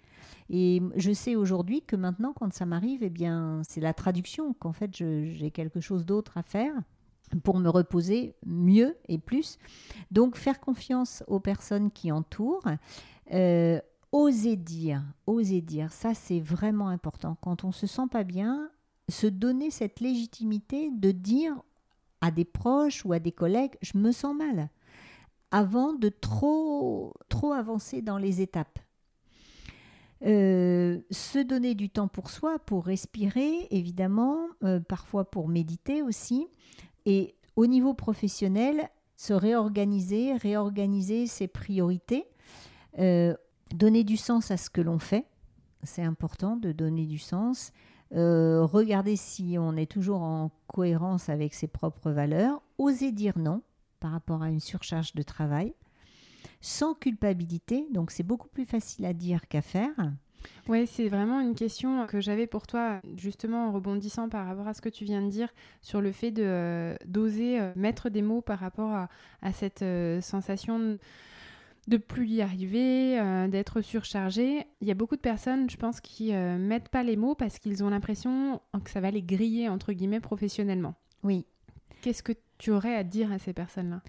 Et 0.48 0.80
je 0.96 1.12
sais 1.12 1.36
aujourd'hui 1.36 1.82
que 1.82 1.96
maintenant, 1.96 2.32
quand 2.32 2.52
ça 2.52 2.64
m'arrive, 2.64 3.02
eh 3.02 3.10
bien, 3.10 3.60
c'est 3.68 3.80
la 3.80 3.92
traduction, 3.92 4.54
qu'en 4.54 4.72
fait, 4.72 4.94
j'ai 4.96 5.50
quelque 5.50 5.80
chose 5.80 6.06
d'autre 6.06 6.38
à 6.38 6.42
faire 6.42 6.74
pour 7.42 7.58
me 7.58 7.68
reposer 7.68 8.34
mieux 8.46 8.96
et 9.08 9.18
plus. 9.18 9.58
Donc 10.10 10.37
faire 10.37 10.60
confiance 10.60 11.24
aux 11.26 11.40
personnes 11.40 11.90
qui 11.90 12.12
entourent. 12.12 12.64
Euh, 13.32 13.80
oser 14.12 14.56
dire, 14.56 15.02
oser 15.26 15.60
dire, 15.60 15.92
ça 15.92 16.14
c'est 16.14 16.40
vraiment 16.40 16.88
important. 16.88 17.37
Quand 17.40 17.64
on 17.64 17.72
se 17.72 17.87
sent 17.87 18.06
pas 18.10 18.24
bien, 18.24 18.70
se 19.08 19.26
donner 19.26 19.70
cette 19.70 20.00
légitimité 20.00 20.90
de 20.90 21.10
dire 21.10 21.54
à 22.20 22.30
des 22.30 22.44
proches 22.44 23.04
ou 23.04 23.12
à 23.12 23.18
des 23.18 23.32
collègues, 23.32 23.74
je 23.82 23.98
me 23.98 24.12
sens 24.12 24.34
mal, 24.34 24.70
avant 25.50 25.92
de 25.92 26.08
trop, 26.08 27.12
trop 27.28 27.52
avancer 27.52 28.02
dans 28.02 28.18
les 28.18 28.40
étapes. 28.40 28.78
Euh, 30.24 31.00
se 31.10 31.38
donner 31.38 31.74
du 31.74 31.90
temps 31.90 32.08
pour 32.08 32.30
soi, 32.30 32.58
pour 32.58 32.87
respirer, 32.87 33.66
évidemment, 33.70 34.46
euh, 34.62 34.80
parfois 34.80 35.30
pour 35.30 35.48
méditer 35.48 36.02
aussi, 36.02 36.46
et 37.06 37.34
au 37.56 37.66
niveau 37.66 37.94
professionnel, 37.94 38.88
se 39.16 39.32
réorganiser, 39.32 40.34
réorganiser 40.36 41.26
ses 41.26 41.46
priorités, 41.46 42.26
euh, 42.98 43.34
donner 43.74 44.04
du 44.04 44.16
sens 44.16 44.50
à 44.50 44.56
ce 44.56 44.70
que 44.70 44.80
l'on 44.80 44.98
fait. 44.98 45.26
C'est 45.82 46.02
important 46.02 46.56
de 46.56 46.72
donner 46.72 47.06
du 47.06 47.18
sens. 47.18 47.72
Euh, 48.12 48.64
regarder 48.64 49.16
si 49.16 49.56
on 49.58 49.76
est 49.76 49.90
toujours 49.90 50.22
en 50.22 50.50
cohérence 50.66 51.28
avec 51.28 51.54
ses 51.54 51.66
propres 51.66 52.10
valeurs. 52.10 52.62
Oser 52.78 53.12
dire 53.12 53.38
non 53.38 53.62
par 54.00 54.12
rapport 54.12 54.42
à 54.42 54.50
une 54.50 54.60
surcharge 54.60 55.14
de 55.14 55.22
travail. 55.22 55.74
Sans 56.60 56.94
culpabilité, 56.94 57.86
donc 57.92 58.10
c'est 58.10 58.22
beaucoup 58.22 58.48
plus 58.48 58.64
facile 58.64 59.06
à 59.06 59.12
dire 59.12 59.48
qu'à 59.48 59.62
faire. 59.62 59.94
Oui, 60.68 60.87
c'est 60.87 61.09
vraiment 61.09 61.40
une 61.40 61.54
question 61.54 62.07
que 62.07 62.20
j'avais 62.20 62.46
pour 62.46 62.66
toi, 62.66 63.00
justement 63.16 63.68
en 63.68 63.72
rebondissant 63.72 64.28
par 64.28 64.46
rapport 64.46 64.66
à 64.66 64.74
ce 64.74 64.80
que 64.80 64.88
tu 64.88 65.04
viens 65.04 65.22
de 65.22 65.28
dire 65.28 65.48
sur 65.83 66.00
le 66.00 66.12
fait 66.12 66.30
de 66.30 66.42
euh, 66.44 66.94
d'oser 67.07 67.61
euh, 67.61 67.72
mettre 67.76 68.09
des 68.09 68.22
mots 68.22 68.40
par 68.40 68.59
rapport 68.59 68.92
à, 69.42 69.52
cette 69.52 69.83
euh, 69.83 70.20
sensation 70.20 70.98
de 71.87 71.96
plus 71.98 72.26
y 72.28 72.40
arriver, 72.40 73.20
d'être 73.50 73.83
surchargé. 73.83 74.66
Il 74.80 74.88
y 74.88 74.90
a 74.90 74.94
beaucoup 74.94 75.16
de 75.16 75.20
personnes, 75.20 75.68
je 75.68 75.76
pense, 75.76 76.00
qui 76.00 76.33
mettent 76.33 76.88
pas 76.88 77.02
les 77.02 77.14
mots 77.14 77.35
parce 77.35 77.59
qu'ils 77.59 77.85
ont 77.85 77.90
l'impression 77.90 78.62
que 78.83 78.88
ça 78.88 79.00
va 79.00 79.11
les 79.11 79.22
griller 79.22 79.68
entre 79.68 79.92
guillemets 79.92 80.20
professionnellement. 80.20 80.94
Oui. 81.24 81.44
Qu'est-ce 82.00 82.22
que 82.22 82.33
tu 82.57 82.70
aurais 82.70 82.94
à 82.94 83.04
dire 83.04 83.30
à 83.33 83.38
ces 83.38 83.52
personnes-là? 83.52 84.00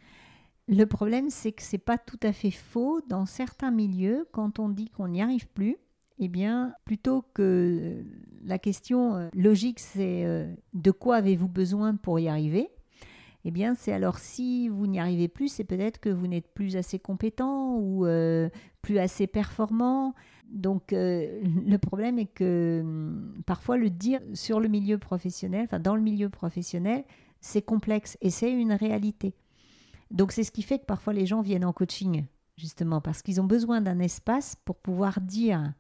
Le 0.67 0.85
problème, 0.85 1.29
c'est 1.29 1.51
que 1.51 1.61
c'est 1.61 1.77
pas 1.77 1.97
tout 1.97 2.19
à 2.23 2.31
fait 2.31 2.49
faux 2.49 3.01
dans 3.07 3.25
certains 3.25 3.71
milieux 3.71 4.25
quand 4.31 4.57
on 4.57 4.69
dit 4.69 4.89
qu'on 4.89 5.09
n'y 5.09 5.21
arrive 5.21 5.47
plus 5.49 5.77
eh 6.17 6.27
bien, 6.29 6.73
plutôt 6.85 7.23
que 7.33 7.41
euh, 7.41 8.03
la 8.45 8.57
question 8.57 9.15
euh, 9.15 9.29
logique, 9.33 9.79
c'est 9.79 10.25
euh, 10.25 10.53
de 10.73 10.91
quoi 10.91 11.17
avez-vous 11.17 11.49
besoin 11.49 11.95
pour 11.95 12.19
y 12.19 12.29
arriver? 12.29 12.69
Eh 13.43 13.51
bien, 13.51 13.75
c'est 13.75 13.91
alors 13.91 14.17
si 14.17 14.69
vous 14.69 14.87
n'y 14.87 14.99
arrivez 14.99 15.27
plus, 15.27 15.49
c'est 15.49 15.65
peut-être 15.65 15.99
que 15.99 16.09
vous 16.09 16.27
n'êtes 16.27 16.47
plus 16.53 16.77
assez 16.77 16.97
compétent 16.97 17.77
ou 17.77 18.07
plus 18.81 18.97
assez 18.97 19.27
performant. 19.27 20.15
Donc, 20.49 20.91
le 20.93 21.77
problème 21.77 22.17
est 22.17 22.25
que 22.25 22.79
hum, 22.81 23.43
parfois 23.45 23.77
le 23.77 23.91
dire 23.91 24.19
sur 24.33 24.59
le 24.59 24.67
milieu 24.67 24.97
professionnel, 24.97 25.65
enfin 25.65 25.77
dans 25.77 25.95
le 25.95 26.01
milieu 26.01 26.29
professionnel, 26.29 27.03
c'est 27.39 27.61
complexe 27.61 28.17
et 28.21 28.31
c'est 28.31 28.51
une 28.51 28.73
réalité. 28.73 29.35
Donc, 30.09 30.31
c'est 30.31 30.43
ce 30.43 30.51
qui 30.51 30.63
fait 30.63 30.79
que 30.79 30.85
parfois 30.85 31.13
les 31.13 31.27
gens 31.27 31.41
viennent 31.41 31.65
en 31.65 31.73
coaching, 31.73 32.25
justement, 32.57 32.99
parce 32.99 33.21
qu'ils 33.21 33.39
ont 33.41 33.45
besoin 33.45 33.79
d'un 33.79 33.99
espace 33.99 34.55
pour 34.65 34.77
pouvoir 34.77 35.21
dire 35.21 35.71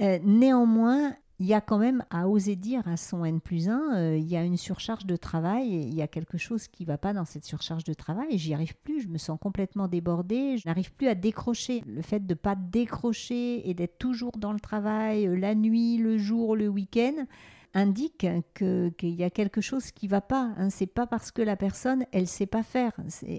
euh, 0.00 0.18
néanmoins, 0.22 1.14
il 1.38 1.46
y 1.46 1.54
a 1.54 1.60
quand 1.60 1.78
même 1.78 2.04
à 2.10 2.28
oser 2.28 2.54
dire 2.54 2.86
à 2.86 2.96
son 2.96 3.24
N 3.24 3.40
plus 3.40 3.68
1, 3.68 3.96
euh, 3.96 4.16
il 4.16 4.28
y 4.28 4.36
a 4.36 4.44
une 4.44 4.56
surcharge 4.56 5.06
de 5.06 5.16
travail, 5.16 5.68
il 5.68 5.94
y 5.94 6.00
a 6.00 6.06
quelque 6.06 6.38
chose 6.38 6.68
qui 6.68 6.84
ne 6.84 6.88
va 6.88 6.98
pas 6.98 7.12
dans 7.12 7.24
cette 7.24 7.44
surcharge 7.44 7.84
de 7.84 7.94
travail, 7.94 8.38
j'y 8.38 8.54
arrive 8.54 8.76
plus, 8.76 9.02
je 9.02 9.08
me 9.08 9.18
sens 9.18 9.38
complètement 9.40 9.88
débordée, 9.88 10.56
je 10.58 10.68
n'arrive 10.68 10.92
plus 10.92 11.08
à 11.08 11.14
décrocher. 11.14 11.82
Le 11.86 12.00
fait 12.00 12.20
de 12.20 12.32
ne 12.32 12.38
pas 12.38 12.54
décrocher 12.54 13.68
et 13.68 13.74
d'être 13.74 13.98
toujours 13.98 14.32
dans 14.38 14.52
le 14.52 14.60
travail, 14.60 15.26
euh, 15.26 15.34
la 15.34 15.54
nuit, 15.54 15.98
le 15.98 16.16
jour, 16.16 16.54
le 16.54 16.68
week-end, 16.68 17.26
indique 17.74 18.26
qu'il 18.54 19.14
y 19.14 19.24
a 19.24 19.30
quelque 19.30 19.60
chose 19.60 19.90
qui 19.90 20.06
ne 20.06 20.10
va 20.10 20.20
pas. 20.20 20.52
Hein. 20.56 20.70
C'est 20.70 20.86
pas 20.86 21.06
parce 21.06 21.30
que 21.30 21.42
la 21.42 21.56
personne, 21.56 22.04
elle 22.12 22.26
sait 22.26 22.46
pas 22.46 22.62
faire, 22.62 22.92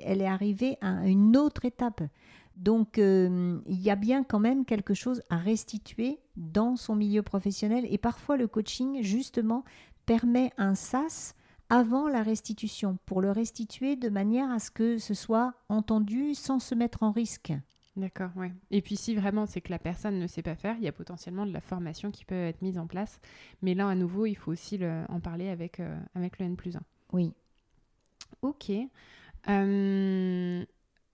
elle 0.03 0.21
est 0.21 0.27
arrivée 0.27 0.77
à 0.81 1.07
une 1.07 1.37
autre 1.37 1.65
étape. 1.65 2.01
Donc, 2.55 2.97
euh, 2.97 3.59
il 3.67 3.81
y 3.81 3.89
a 3.89 3.95
bien 3.95 4.23
quand 4.23 4.39
même 4.39 4.65
quelque 4.65 4.93
chose 4.93 5.21
à 5.29 5.37
restituer 5.37 6.19
dans 6.35 6.75
son 6.75 6.95
milieu 6.95 7.23
professionnel. 7.23 7.85
Et 7.89 7.97
parfois, 7.97 8.37
le 8.37 8.47
coaching, 8.47 9.01
justement, 9.01 9.63
permet 10.05 10.51
un 10.57 10.75
sas 10.75 11.35
avant 11.69 12.07
la 12.07 12.21
restitution, 12.21 12.97
pour 13.05 13.21
le 13.21 13.31
restituer 13.31 13.95
de 13.95 14.09
manière 14.09 14.51
à 14.51 14.59
ce 14.59 14.69
que 14.69 14.97
ce 14.97 15.13
soit 15.13 15.53
entendu 15.69 16.35
sans 16.35 16.59
se 16.59 16.75
mettre 16.75 17.01
en 17.01 17.11
risque. 17.11 17.53
D'accord, 17.95 18.31
ouais. 18.35 18.51
Et 18.71 18.81
puis 18.81 18.95
si 18.95 19.15
vraiment 19.15 19.45
c'est 19.45 19.61
que 19.61 19.71
la 19.71 19.79
personne 19.79 20.17
ne 20.17 20.27
sait 20.27 20.41
pas 20.41 20.55
faire, 20.55 20.75
il 20.77 20.83
y 20.83 20.87
a 20.87 20.91
potentiellement 20.91 21.45
de 21.45 21.53
la 21.53 21.61
formation 21.61 22.11
qui 22.11 22.25
peut 22.25 22.35
être 22.35 22.61
mise 22.61 22.77
en 22.77 22.87
place. 22.87 23.19
Mais 23.61 23.75
là, 23.75 23.87
à 23.87 23.95
nouveau, 23.95 24.25
il 24.25 24.35
faut 24.35 24.51
aussi 24.51 24.79
en 25.09 25.19
parler 25.19 25.49
avec, 25.49 25.79
euh, 25.79 25.99
avec 26.15 26.39
le 26.39 26.45
N 26.45 26.55
plus 26.55 26.75
1. 26.75 26.81
Oui. 27.11 27.33
Ok. 28.41 28.71
Euh, 29.49 30.65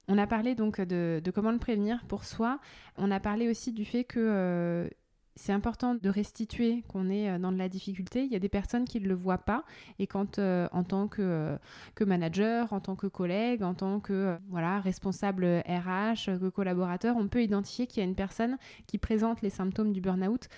on 0.09 0.17
a 0.17 0.27
parlé 0.27 0.55
donc 0.55 0.81
de, 0.81 1.21
comment 1.33 1.51
le 1.51 1.59
prévenir 1.59 2.03
pour 2.07 2.25
soi. 2.25 2.59
On 2.97 3.11
a 3.11 3.19
parlé 3.19 3.47
aussi 3.47 3.71
du 3.71 3.85
fait 3.85 4.03
que 4.03 4.19
euh, 4.19 4.87
c'est 5.35 5.53
important 5.53 5.93
de 5.93 6.09
restituer 6.09 6.83
qu'on 6.87 7.11
est 7.11 7.29
euh, 7.29 7.37
dans 7.37 7.51
de 7.51 7.59
la 7.59 7.69
difficulté. 7.69 8.23
Il 8.23 8.31
y 8.31 8.35
a 8.35 8.39
des 8.39 8.49
personnes 8.49 8.85
qui 8.85 8.99
ne 8.99 9.07
le 9.07 9.13
voient 9.13 9.37
pas 9.37 9.63
et 9.99 10.07
quand 10.07 10.39
euh, 10.39 10.67
en 10.71 10.83
tant 10.83 11.07
que, 11.07 11.59
manager, 12.01 12.73
en 12.73 12.79
tant 12.79 12.95
que 12.95 13.05
collègue, 13.05 13.61
en 13.61 13.75
tant 13.75 13.99
que 13.99 14.35
voilà, 14.49 14.79
responsable 14.79 15.45
RH, 15.67 16.39
que 16.39 16.49
collaborateur, 16.49 17.15
on 17.15 17.27
peut 17.27 17.43
identifier 17.43 17.85
qu'il 17.85 18.01
y 18.01 18.05
a 18.05 18.09
une 18.09 18.15
personne 18.15 18.57
qui 18.87 18.97
présente 18.97 19.43
les 19.43 19.51
symptômes 19.51 19.93
du 19.93 20.01
burn-out 20.01 20.49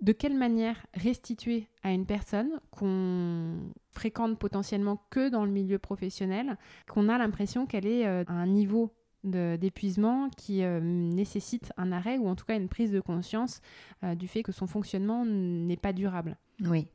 de 0.00 0.12
quelle 0.12 0.36
manière 0.36 0.86
restituer 0.94 1.68
à 1.82 1.92
une 1.92 2.06
personne 2.06 2.60
qu'on 2.70 3.70
fréquente 3.92 4.38
potentiellement 4.38 5.00
que 5.10 5.28
dans 5.28 5.44
le 5.44 5.50
milieu 5.50 5.78
professionnel, 5.78 6.58
qu'on 6.88 7.08
a 7.08 7.18
l'impression 7.18 7.66
qu'elle 7.66 7.86
est 7.86 8.06
euh, 8.06 8.24
à 8.26 8.32
un 8.32 8.46
niveau 8.46 8.92
d'épuisement 9.24 10.28
qui 10.36 10.62
euh, 10.62 10.80
nécessite 10.80 11.72
un 11.78 11.92
arrêt 11.92 12.18
ou 12.18 12.28
en 12.28 12.34
tout 12.34 12.44
cas 12.44 12.56
une 12.56 12.68
prise 12.68 12.92
de 12.92 13.00
conscience 13.00 13.62
euh, 14.02 14.14
du 14.14 14.28
fait 14.28 14.42
que 14.42 14.52
son 14.52 14.66
fonctionnement 14.66 15.24
n'est 15.24 15.78
pas 15.78 15.94
durable. 15.94 16.36
Oui. 16.60 16.88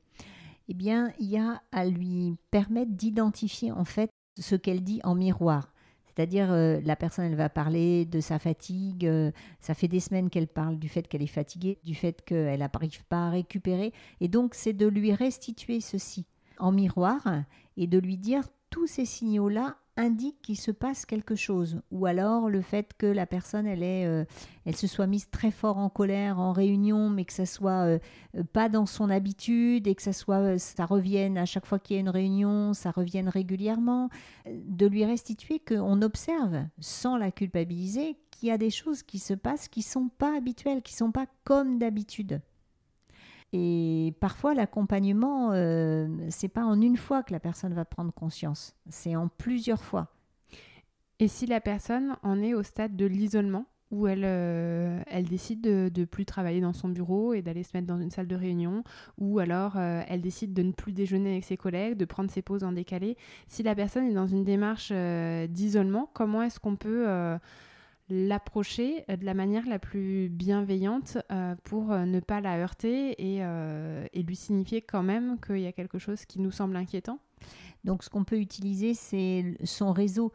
Eh 0.67 0.75
bien, 0.75 1.11
il 1.19 1.27
y 1.27 1.37
a 1.37 1.63
à 1.71 1.85
lui 1.85 2.35
permettre 2.51 2.91
d'identifier 2.91 3.71
en 3.71 3.85
fait 3.85 4.11
ce 4.39 4.55
qu'elle 4.55 4.83
dit 4.83 5.01
en 5.03 5.15
miroir. 5.15 5.73
C'est-à-dire, 6.15 6.51
euh, 6.51 6.79
la 6.83 6.95
personne, 6.95 7.25
elle 7.25 7.35
va 7.35 7.49
parler 7.49 8.05
de 8.05 8.19
sa 8.19 8.39
fatigue. 8.39 9.05
euh, 9.05 9.31
ça 9.59 9.73
fait 9.73 9.87
des 9.87 9.99
semaines 9.99 10.29
qu'elle 10.29 10.47
parle 10.47 10.77
du 10.77 10.89
fait 10.89 11.07
qu'elle 11.07 11.21
est 11.21 11.27
fatiguée, 11.27 11.79
du 11.83 11.95
fait 11.95 12.23
qu'elle 12.23 12.59
n'arrive 12.59 13.03
pas 13.05 13.27
à 13.27 13.29
récupérer. 13.29 13.93
Et 14.21 14.27
donc, 14.27 14.53
c'est 14.55 14.73
de 14.73 14.87
lui 14.87 15.13
restituer 15.13 15.81
ceci 15.81 16.25
en 16.57 16.71
miroir 16.71 17.21
et 17.77 17.87
de 17.87 17.97
lui 17.97 18.17
dire 18.17 18.43
tous 18.69 18.87
ces 18.87 19.05
signaux-là 19.05 19.77
indiquent 19.99 20.41
qu'il 20.41 20.57
se 20.57 20.71
passe 20.71 21.05
quelque 21.05 21.35
chose. 21.35 21.81
Ou 21.91 22.05
alors 22.05 22.49
le 22.49 22.61
fait 22.61 22.93
que 22.97 23.05
la 23.05 23.25
personne, 23.25 23.67
elle, 23.67 23.83
est, 23.83 24.05
euh, 24.05 24.23
elle 24.65 24.75
se 24.75 24.87
soit 24.87 25.07
mise 25.07 25.29
très 25.29 25.51
fort 25.51 25.77
en 25.77 25.89
colère 25.89 26.39
en 26.39 26.53
réunion, 26.53 27.09
mais 27.09 27.25
que 27.25 27.33
ça 27.33 27.45
soit 27.45 27.85
euh, 27.85 27.99
euh, 28.37 28.43
pas 28.43 28.69
dans 28.69 28.85
son 28.85 29.09
habitude 29.09 29.87
et 29.87 29.95
que 29.95 30.01
ça 30.01 30.13
soit, 30.13 30.57
ça 30.57 30.85
revienne 30.85 31.37
à 31.37 31.45
chaque 31.45 31.65
fois 31.65 31.79
qu'il 31.79 31.95
y 31.95 31.97
a 31.97 32.01
une 32.01 32.09
réunion, 32.09 32.73
ça 32.73 32.91
revienne 32.91 33.27
régulièrement. 33.27 34.09
De 34.47 34.87
lui 34.87 35.03
restituer 35.03 35.59
qu'on 35.59 36.01
observe, 36.01 36.63
sans 36.79 37.17
la 37.17 37.31
culpabiliser, 37.31 38.15
qu'il 38.31 38.47
y 38.47 38.51
a 38.51 38.57
des 38.57 38.69
choses 38.69 39.03
qui 39.03 39.19
se 39.19 39.33
passent 39.33 39.67
qui 39.67 39.81
sont 39.81 40.07
pas 40.07 40.35
habituelles, 40.37 40.81
qui 40.81 40.93
sont 40.93 41.11
pas 41.11 41.27
comme 41.43 41.77
d'habitude. 41.77 42.41
Et 43.51 44.13
parfois, 44.19 44.53
l'accompagnement, 44.53 45.51
euh, 45.53 46.07
c'est 46.29 46.47
pas 46.49 46.63
en 46.63 46.79
une 46.81 46.97
fois 46.97 47.23
que 47.23 47.33
la 47.33 47.39
personne 47.39 47.73
va 47.73 47.85
prendre 47.85 48.13
conscience, 48.13 48.75
c'est 48.89 49.15
en 49.15 49.27
plusieurs 49.27 49.83
fois. 49.83 50.07
Et 51.19 51.27
si 51.27 51.45
la 51.45 51.59
personne 51.59 52.15
en 52.23 52.41
est 52.41 52.53
au 52.53 52.63
stade 52.63 52.95
de 52.95 53.05
l'isolement, 53.05 53.65
où 53.91 54.07
elle, 54.07 54.23
euh, 54.23 55.01
elle 55.07 55.25
décide 55.25 55.61
de 55.61 55.91
ne 55.95 56.05
plus 56.05 56.25
travailler 56.25 56.61
dans 56.61 56.73
son 56.73 56.89
bureau 56.89 57.33
et 57.33 57.41
d'aller 57.41 57.63
se 57.63 57.71
mettre 57.73 57.87
dans 57.87 57.99
une 57.99 58.11
salle 58.11 58.27
de 58.27 58.35
réunion, 58.35 58.83
ou 59.17 59.39
alors 59.39 59.73
euh, 59.77 60.01
elle 60.07 60.21
décide 60.21 60.53
de 60.53 60.61
ne 60.61 60.71
plus 60.71 60.91
déjeuner 60.91 61.31
avec 61.31 61.43
ses 61.43 61.57
collègues, 61.57 61.97
de 61.97 62.05
prendre 62.05 62.29
ses 62.29 62.41
pauses 62.41 62.63
en 62.63 62.71
décalé. 62.71 63.17
Si 63.47 63.63
la 63.63 63.75
personne 63.75 64.05
est 64.05 64.13
dans 64.13 64.27
une 64.27 64.43
démarche 64.43 64.89
euh, 64.91 65.47
d'isolement, 65.47 66.09
comment 66.13 66.43
est-ce 66.43 66.59
qu'on 66.59 66.75
peut 66.75 67.07
l'approcher 68.09 69.05
de 69.07 69.25
la 69.25 69.33
manière 69.33 69.67
la 69.67 69.79
plus 69.79 70.29
bienveillante 70.29 71.17
euh, 71.31 71.55
pour 71.63 71.91
euh, 71.91 72.05
ne 72.05 72.19
pas 72.19 72.41
la 72.41 72.57
heurter 72.57 73.11
et, 73.17 73.43
euh, 73.43 74.05
lui 74.15 74.35
signifier 74.35 74.81
quand 74.81 75.03
même 75.03 75.39
qu'il 75.39 75.59
y 75.59 75.67
a 75.67 75.71
quelque 75.71 75.97
chose 75.97 76.25
qui 76.25 76.39
nous 76.39 76.51
semble 76.51 76.75
inquiétant 76.75 77.19
Donc, 77.83 78.03
ce 78.03 78.09
qu'on 78.09 78.23
peut 78.23 78.39
utiliser, 78.39 78.93
c'est 78.93 79.55
son 79.63 79.91
réseau. 79.91 80.31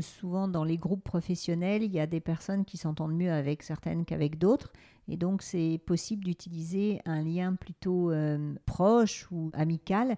Souvent, 0.00 0.48
dans 0.48 0.64
les 0.64 0.76
groupes 0.76 1.04
professionnels, 1.04 1.84
il 1.84 1.92
y 1.92 2.00
a 2.00 2.06
des 2.08 2.20
personnes 2.20 2.64
qui 2.64 2.76
s'entendent 2.76 3.14
mieux 3.14 3.30
avec 3.30 3.62
certaines 3.62 4.04
qu'avec 4.04 4.36
d'autres. 4.36 4.72
Et 5.08 5.16
donc, 5.16 5.42
c'est 5.42 5.80
possible 5.86 6.24
d'utiliser 6.24 7.00
un 7.06 7.22
lien 7.22 7.54
plutôt 7.54 8.10
euh, 8.10 8.54
proche 8.66 9.26
ou 9.30 9.50
amical 9.54 10.16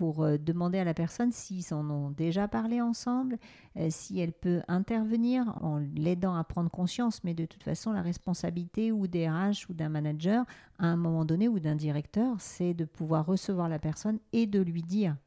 pour 0.00 0.22
euh, 0.22 0.38
demander 0.38 0.78
à 0.78 0.84
la 0.84 0.94
personne 0.94 1.30
s'ils 1.30 1.74
en 1.74 1.90
ont 1.90 2.10
déjà 2.10 2.48
parlé 2.48 2.80
ensemble, 2.80 3.36
euh, 3.76 3.88
si 3.90 4.18
elle 4.18 4.32
peut 4.32 4.62
intervenir 4.66 5.54
en 5.60 5.76
l'aidant 5.94 6.34
à 6.36 6.42
prendre 6.42 6.70
conscience. 6.70 7.22
Mais 7.22 7.34
de 7.34 7.44
toute 7.44 7.62
façon, 7.62 7.92
la 7.92 8.00
responsabilité 8.00 8.92
ou 8.92 9.06
des 9.08 9.28
RH 9.28 9.68
ou 9.68 9.74
d'un 9.74 9.90
manager, 9.90 10.46
à 10.78 10.86
un 10.86 10.96
moment 10.96 11.26
donné, 11.26 11.48
ou 11.48 11.60
d'un 11.60 11.74
directeur, 11.74 12.36
c'est 12.38 12.72
de 12.72 12.86
pouvoir 12.86 13.26
recevoir 13.26 13.68
la 13.68 13.78
personne 13.78 14.20
et 14.32 14.46
de 14.46 14.60
lui 14.60 14.82
dire. 14.82 15.18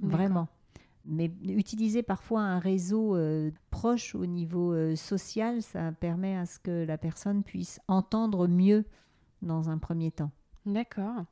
Vraiment. 0.00 0.48
Mais 1.04 1.30
utiliser 1.44 2.02
parfois 2.02 2.40
un 2.40 2.58
réseau 2.58 3.14
euh, 3.14 3.52
proche 3.70 4.16
au 4.16 4.26
niveau 4.26 4.72
euh, 4.72 4.96
social, 4.96 5.62
ça 5.62 5.92
permet 5.92 6.36
à 6.36 6.44
ce 6.44 6.58
que 6.58 6.84
la 6.84 6.98
personne 6.98 7.44
puisse 7.44 7.78
entendre 7.86 8.48
mieux 8.48 8.84
dans 9.42 9.70
un 9.70 9.78
premier 9.78 10.10
temps. 10.10 10.32
D'accord. 10.64 11.24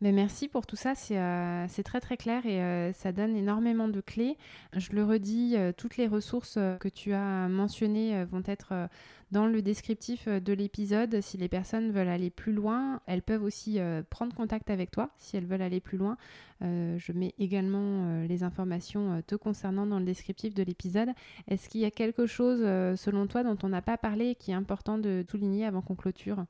Merci 0.00 0.48
pour 0.48 0.66
tout 0.66 0.76
ça, 0.76 0.94
c'est 0.94 1.18
euh, 1.18 1.66
très 1.84 2.00
très 2.00 2.16
clair 2.16 2.44
et 2.44 2.60
euh, 2.62 2.92
ça 2.92 3.12
donne 3.12 3.36
énormément 3.36 3.88
de 3.88 4.00
clés. 4.00 4.36
Je 4.76 4.92
le 4.92 5.04
redis, 5.04 5.54
euh, 5.56 5.72
toutes 5.74 5.96
les 5.96 6.08
ressources 6.08 6.58
que 6.80 6.88
tu 6.88 7.14
as 7.14 7.48
mentionnées 7.48 8.24
vont 8.24 8.42
être 8.46 8.88
dans 9.34 9.46
le 9.48 9.62
descriptif 9.62 10.28
euh, 10.28 10.38
de 10.38 10.52
l'épisode. 10.52 11.20
Si 11.20 11.36
les 11.36 11.48
personnes 11.48 11.90
veulent 11.90 12.08
aller 12.08 12.30
plus 12.30 12.52
loin, 12.52 13.00
elles 13.06 13.20
peuvent 13.20 13.42
aussi 13.42 13.80
euh, 13.80 14.02
prendre 14.08 14.32
contact 14.34 14.70
avec 14.70 14.92
toi 14.92 15.10
si 15.18 15.36
elles 15.36 15.44
veulent 15.44 15.60
aller 15.60 15.80
plus 15.80 15.98
loin. 15.98 16.16
Euh, 16.62 16.96
je 16.98 17.12
mets 17.12 17.34
également 17.38 18.22
les 18.22 18.44
informations 18.44 19.20
te 19.26 19.34
concernant 19.34 19.86
dans 19.86 19.98
le 19.98 20.04
descriptif 20.04 20.54
de 20.54 20.62
l'épisode. 20.62 21.08
Est-ce 21.48 21.68
qu'il 21.68 21.80
y 21.80 21.84
a 21.84 21.90
quelque 21.90 22.26
chose, 22.26 22.60
selon 22.96 23.26
toi, 23.26 23.42
dont 23.42 23.58
on 23.64 23.68
n'a 23.68 23.82
pas 23.82 23.98
parlé 23.98 24.28
et 24.28 24.34
qui 24.36 24.52
est 24.52 24.54
important 24.54 24.96
de 24.96 25.24
souligner 25.28 25.66
avant 25.66 25.82
qu'on 25.82 25.96
clôture? 25.96 26.44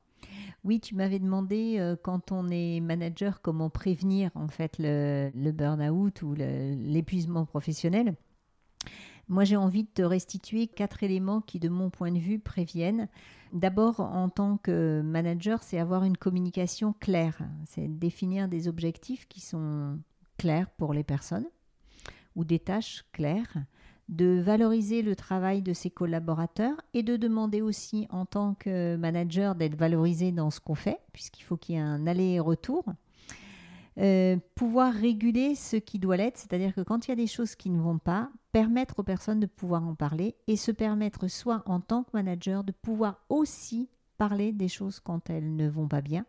Oui, 0.63 0.79
tu 0.79 0.95
m'avais 0.95 1.19
demandé 1.19 1.95
quand 2.03 2.31
on 2.31 2.49
est 2.49 2.79
manager 2.81 3.41
comment 3.41 3.69
prévenir 3.69 4.29
en 4.35 4.47
fait 4.47 4.75
le, 4.77 5.51
burn-out 5.51 6.21
ou 6.21 6.35
l'épuisement 6.35 7.45
professionnel. 7.45 8.15
Moi, 9.27 9.43
j'ai 9.43 9.55
envie 9.55 9.83
de 9.83 9.89
te 9.89 10.01
restituer 10.01 10.67
quatre 10.67 11.03
éléments 11.03 11.41
qui, 11.41 11.59
de 11.59 11.69
mon 11.69 11.89
point 11.89 12.11
de 12.11 12.19
vue, 12.19 12.39
préviennent. 12.39 13.07
D'abord, 13.53 13.99
en 13.99 14.29
tant 14.29 14.57
que 14.57 15.01
manager, 15.03 15.63
c'est 15.63 15.79
avoir 15.79 16.03
une 16.03 16.17
communication 16.17 16.93
claire. 16.99 17.39
C'est 17.65 17.87
définir 17.87 18.47
des 18.47 18.67
objectifs 18.67 19.27
qui 19.27 19.39
sont 19.39 19.99
clairs 20.37 20.69
pour 20.71 20.93
les 20.93 21.03
personnes 21.03 21.47
ou 22.35 22.43
des 22.43 22.59
tâches 22.59 23.05
claires 23.13 23.55
de 24.09 24.39
valoriser 24.39 25.01
le 25.01 25.15
travail 25.15 25.61
de 25.61 25.73
ses 25.73 25.89
collaborateurs 25.89 26.79
et 26.93 27.01
de 27.01 27.15
demander 27.17 27.61
aussi 27.61 28.07
en 28.11 28.25
tant 28.25 28.53
que 28.53 28.95
manager 28.97 29.55
d'être 29.55 29.75
valorisé 29.75 30.31
dans 30.31 30.51
ce 30.51 30.59
qu'on 30.59 30.75
fait, 30.75 30.99
puisqu'il 31.11 31.41
faut 31.41 31.57
qu'il 31.57 31.75
y 31.75 31.77
ait 31.79 31.81
un 31.81 32.05
aller-retour. 32.05 32.85
Euh, 33.97 34.37
pouvoir 34.55 34.93
réguler 34.93 35.55
ce 35.55 35.77
qui 35.77 35.99
doit 35.99 36.17
l'être, 36.17 36.37
c'est-à-dire 36.37 36.75
que 36.75 36.81
quand 36.81 37.07
il 37.07 37.11
y 37.11 37.13
a 37.13 37.15
des 37.15 37.27
choses 37.27 37.55
qui 37.55 37.69
ne 37.69 37.81
vont 37.81 37.97
pas, 37.97 38.29
permettre 38.55 38.99
aux 38.99 39.03
personnes 39.03 39.41
de 39.41 39.47
pouvoir 39.47 39.85
en 39.85 39.95
parler 39.95 40.33
et 40.47 40.55
se 40.55 40.71
permettre 40.71 41.27
soit 41.27 41.61
en 41.65 41.81
tant 41.81 42.03
que 42.03 42.11
manager 42.13 42.63
de 42.63 42.71
pouvoir 42.71 43.19
aussi 43.27 43.89
parler 44.17 44.53
des 44.53 44.69
choses 44.69 45.01
quand 45.01 45.29
elles 45.29 45.57
ne 45.57 45.67
vont 45.67 45.89
pas 45.89 45.99
bien. 45.99 46.25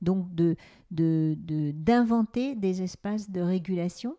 Donc 0.00 0.32
de, 0.32 0.54
de, 0.92 1.34
de- 1.36 1.72
d'inventer 1.72 2.54
des 2.54 2.80
espaces 2.82 3.28
de 3.28 3.40
régulation. 3.40 4.14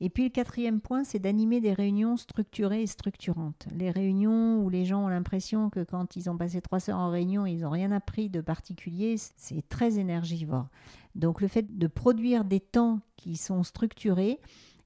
Et 0.00 0.08
puis 0.08 0.22
le 0.22 0.28
quatrième 0.30 0.80
point, 0.80 1.02
c'est 1.02 1.18
d'animer 1.18 1.60
des 1.60 1.72
réunions 1.72 2.16
structurées 2.16 2.82
et 2.82 2.86
structurantes. 2.86 3.66
Les 3.74 3.90
réunions 3.90 4.62
où 4.62 4.70
les 4.70 4.84
gens 4.84 5.04
ont 5.04 5.08
l'impression 5.08 5.70
que 5.70 5.82
quand 5.82 6.14
ils 6.14 6.30
ont 6.30 6.36
passé 6.36 6.60
trois 6.60 6.88
heures 6.88 7.00
en 7.00 7.10
réunion, 7.10 7.44
ils 7.44 7.62
n'ont 7.62 7.70
rien 7.70 7.90
appris 7.90 8.30
de 8.30 8.40
particulier, 8.40 9.16
c'est 9.18 9.68
très 9.68 9.98
énergivore. 9.98 10.68
Donc 11.16 11.40
le 11.40 11.48
fait 11.48 11.76
de 11.76 11.88
produire 11.88 12.44
des 12.44 12.60
temps 12.60 13.00
qui 13.16 13.34
sont 13.34 13.64
structurés 13.64 14.38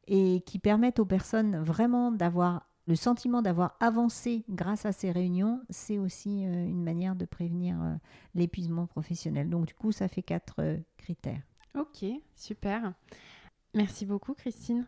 et 0.06 0.42
qui 0.46 0.58
permettent 0.58 0.98
aux 0.98 1.06
personnes 1.06 1.62
vraiment 1.62 2.10
d'avoir 2.10 2.66
le 2.86 2.96
sentiment 2.96 3.42
d'avoir 3.42 3.76
avancé 3.80 4.44
grâce 4.48 4.86
à 4.86 4.92
ces 4.92 5.10
réunions, 5.10 5.62
c'est 5.70 5.98
aussi 5.98 6.44
euh, 6.44 6.66
une 6.66 6.82
manière 6.82 7.14
de 7.14 7.24
prévenir 7.24 7.80
euh, 7.80 7.94
l'épuisement 8.34 8.86
professionnel. 8.86 9.48
Donc 9.48 9.66
du 9.66 9.74
coup, 9.74 9.92
ça 9.92 10.08
fait 10.08 10.22
quatre 10.22 10.56
euh, 10.60 10.78
critères. 10.96 11.42
Ok, 11.78 12.04
super. 12.34 12.92
Merci 13.74 14.04
beaucoup 14.04 14.34
Christine 14.34 14.86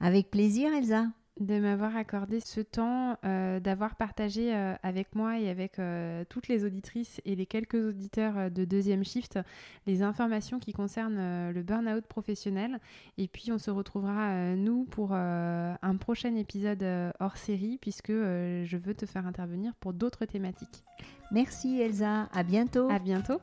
Avec 0.00 0.30
plaisir, 0.30 0.72
Elsa. 0.72 1.06
De 1.40 1.58
m'avoir 1.60 1.96
accordé 1.96 2.40
ce 2.40 2.60
temps, 2.60 3.16
euh, 3.24 3.60
d'avoir 3.60 3.96
partagé 3.96 4.54
euh, 4.54 4.74
avec 4.82 5.14
moi 5.14 5.38
et 5.38 5.48
avec 5.48 5.78
euh, 5.78 6.24
toutes 6.28 6.48
les 6.48 6.64
auditrices 6.64 7.20
et 7.24 7.36
les 7.36 7.46
quelques 7.46 7.74
auditeurs 7.74 8.50
de 8.50 8.64
deuxième 8.64 9.04
shift 9.04 9.38
les 9.86 10.02
informations 10.02 10.58
qui 10.58 10.72
concernent 10.72 11.50
le 11.50 11.62
burn-out 11.62 12.04
professionnel. 12.06 12.80
Et 13.16 13.28
puis 13.28 13.52
on 13.52 13.58
se 13.58 13.70
retrouvera, 13.70 14.54
nous, 14.56 14.84
pour 14.84 15.12
un 15.12 15.96
prochain 15.98 16.34
épisode 16.34 16.84
hors 17.20 17.36
série, 17.36 17.78
puisque 17.80 18.10
je 18.10 18.76
veux 18.76 18.94
te 18.94 19.06
faire 19.06 19.26
intervenir 19.26 19.74
pour 19.76 19.92
d'autres 19.92 20.24
thématiques. 20.24 20.84
Merci 21.30 21.80
Elsa, 21.80 22.28
à 22.32 22.42
bientôt. 22.42 22.88
À 22.90 22.98
bientôt. 22.98 23.40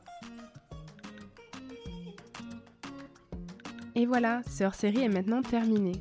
Et 3.94 4.06
voilà, 4.06 4.42
ce 4.46 4.64
hors-série 4.64 5.00
est 5.00 5.08
maintenant 5.08 5.42
terminé. 5.42 5.92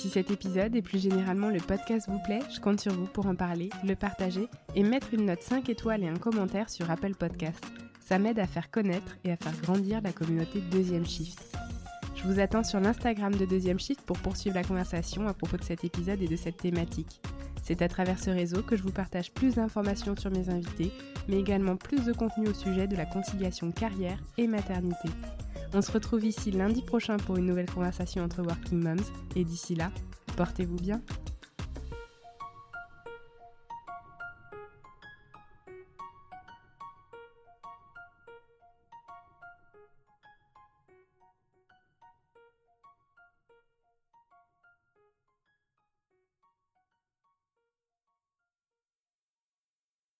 Si 0.00 0.08
cet 0.08 0.30
épisode 0.30 0.74
et 0.74 0.80
plus 0.80 0.98
généralement 0.98 1.50
le 1.50 1.60
podcast 1.60 2.08
vous 2.08 2.20
plaît, 2.20 2.40
je 2.50 2.58
compte 2.58 2.80
sur 2.80 2.94
vous 2.94 3.04
pour 3.04 3.26
en 3.26 3.34
parler, 3.34 3.68
le 3.84 3.94
partager 3.94 4.48
et 4.74 4.82
mettre 4.82 5.12
une 5.12 5.26
note 5.26 5.42
5 5.42 5.68
étoiles 5.68 6.02
et 6.02 6.08
un 6.08 6.16
commentaire 6.16 6.70
sur 6.70 6.90
Apple 6.90 7.14
Podcast. 7.14 7.62
Ça 8.00 8.18
m'aide 8.18 8.38
à 8.38 8.46
faire 8.46 8.70
connaître 8.70 9.18
et 9.24 9.30
à 9.30 9.36
faire 9.36 9.52
grandir 9.60 10.00
la 10.00 10.12
communauté 10.12 10.62
de 10.62 10.70
Deuxième 10.70 11.04
Shift. 11.04 11.54
Je 12.16 12.22
vous 12.26 12.40
attends 12.40 12.64
sur 12.64 12.80
l'Instagram 12.80 13.34
de 13.34 13.44
Deuxième 13.44 13.78
Shift 13.78 14.00
pour 14.00 14.16
poursuivre 14.16 14.56
la 14.56 14.64
conversation 14.64 15.28
à 15.28 15.34
propos 15.34 15.58
de 15.58 15.64
cet 15.64 15.84
épisode 15.84 16.22
et 16.22 16.28
de 16.28 16.36
cette 16.36 16.56
thématique. 16.56 17.20
C'est 17.62 17.82
à 17.82 17.88
travers 17.88 18.18
ce 18.18 18.30
réseau 18.30 18.62
que 18.62 18.78
je 18.78 18.82
vous 18.82 18.92
partage 18.92 19.30
plus 19.32 19.56
d'informations 19.56 20.16
sur 20.16 20.30
mes 20.30 20.48
invités, 20.48 20.92
mais 21.28 21.38
également 21.38 21.76
plus 21.76 22.06
de 22.06 22.14
contenu 22.14 22.48
au 22.48 22.54
sujet 22.54 22.86
de 22.86 22.96
la 22.96 23.04
conciliation 23.04 23.70
carrière 23.70 24.18
et 24.38 24.46
maternité. 24.46 25.10
On 25.72 25.82
se 25.82 25.92
retrouve 25.92 26.24
ici 26.24 26.50
lundi 26.50 26.82
prochain 26.82 27.16
pour 27.16 27.36
une 27.36 27.46
nouvelle 27.46 27.70
conversation 27.70 28.24
entre 28.24 28.42
Working 28.42 28.82
Moms, 28.82 29.04
et 29.36 29.44
d'ici 29.44 29.76
là, 29.76 29.92
portez-vous 30.36 30.76
bien. 30.76 31.00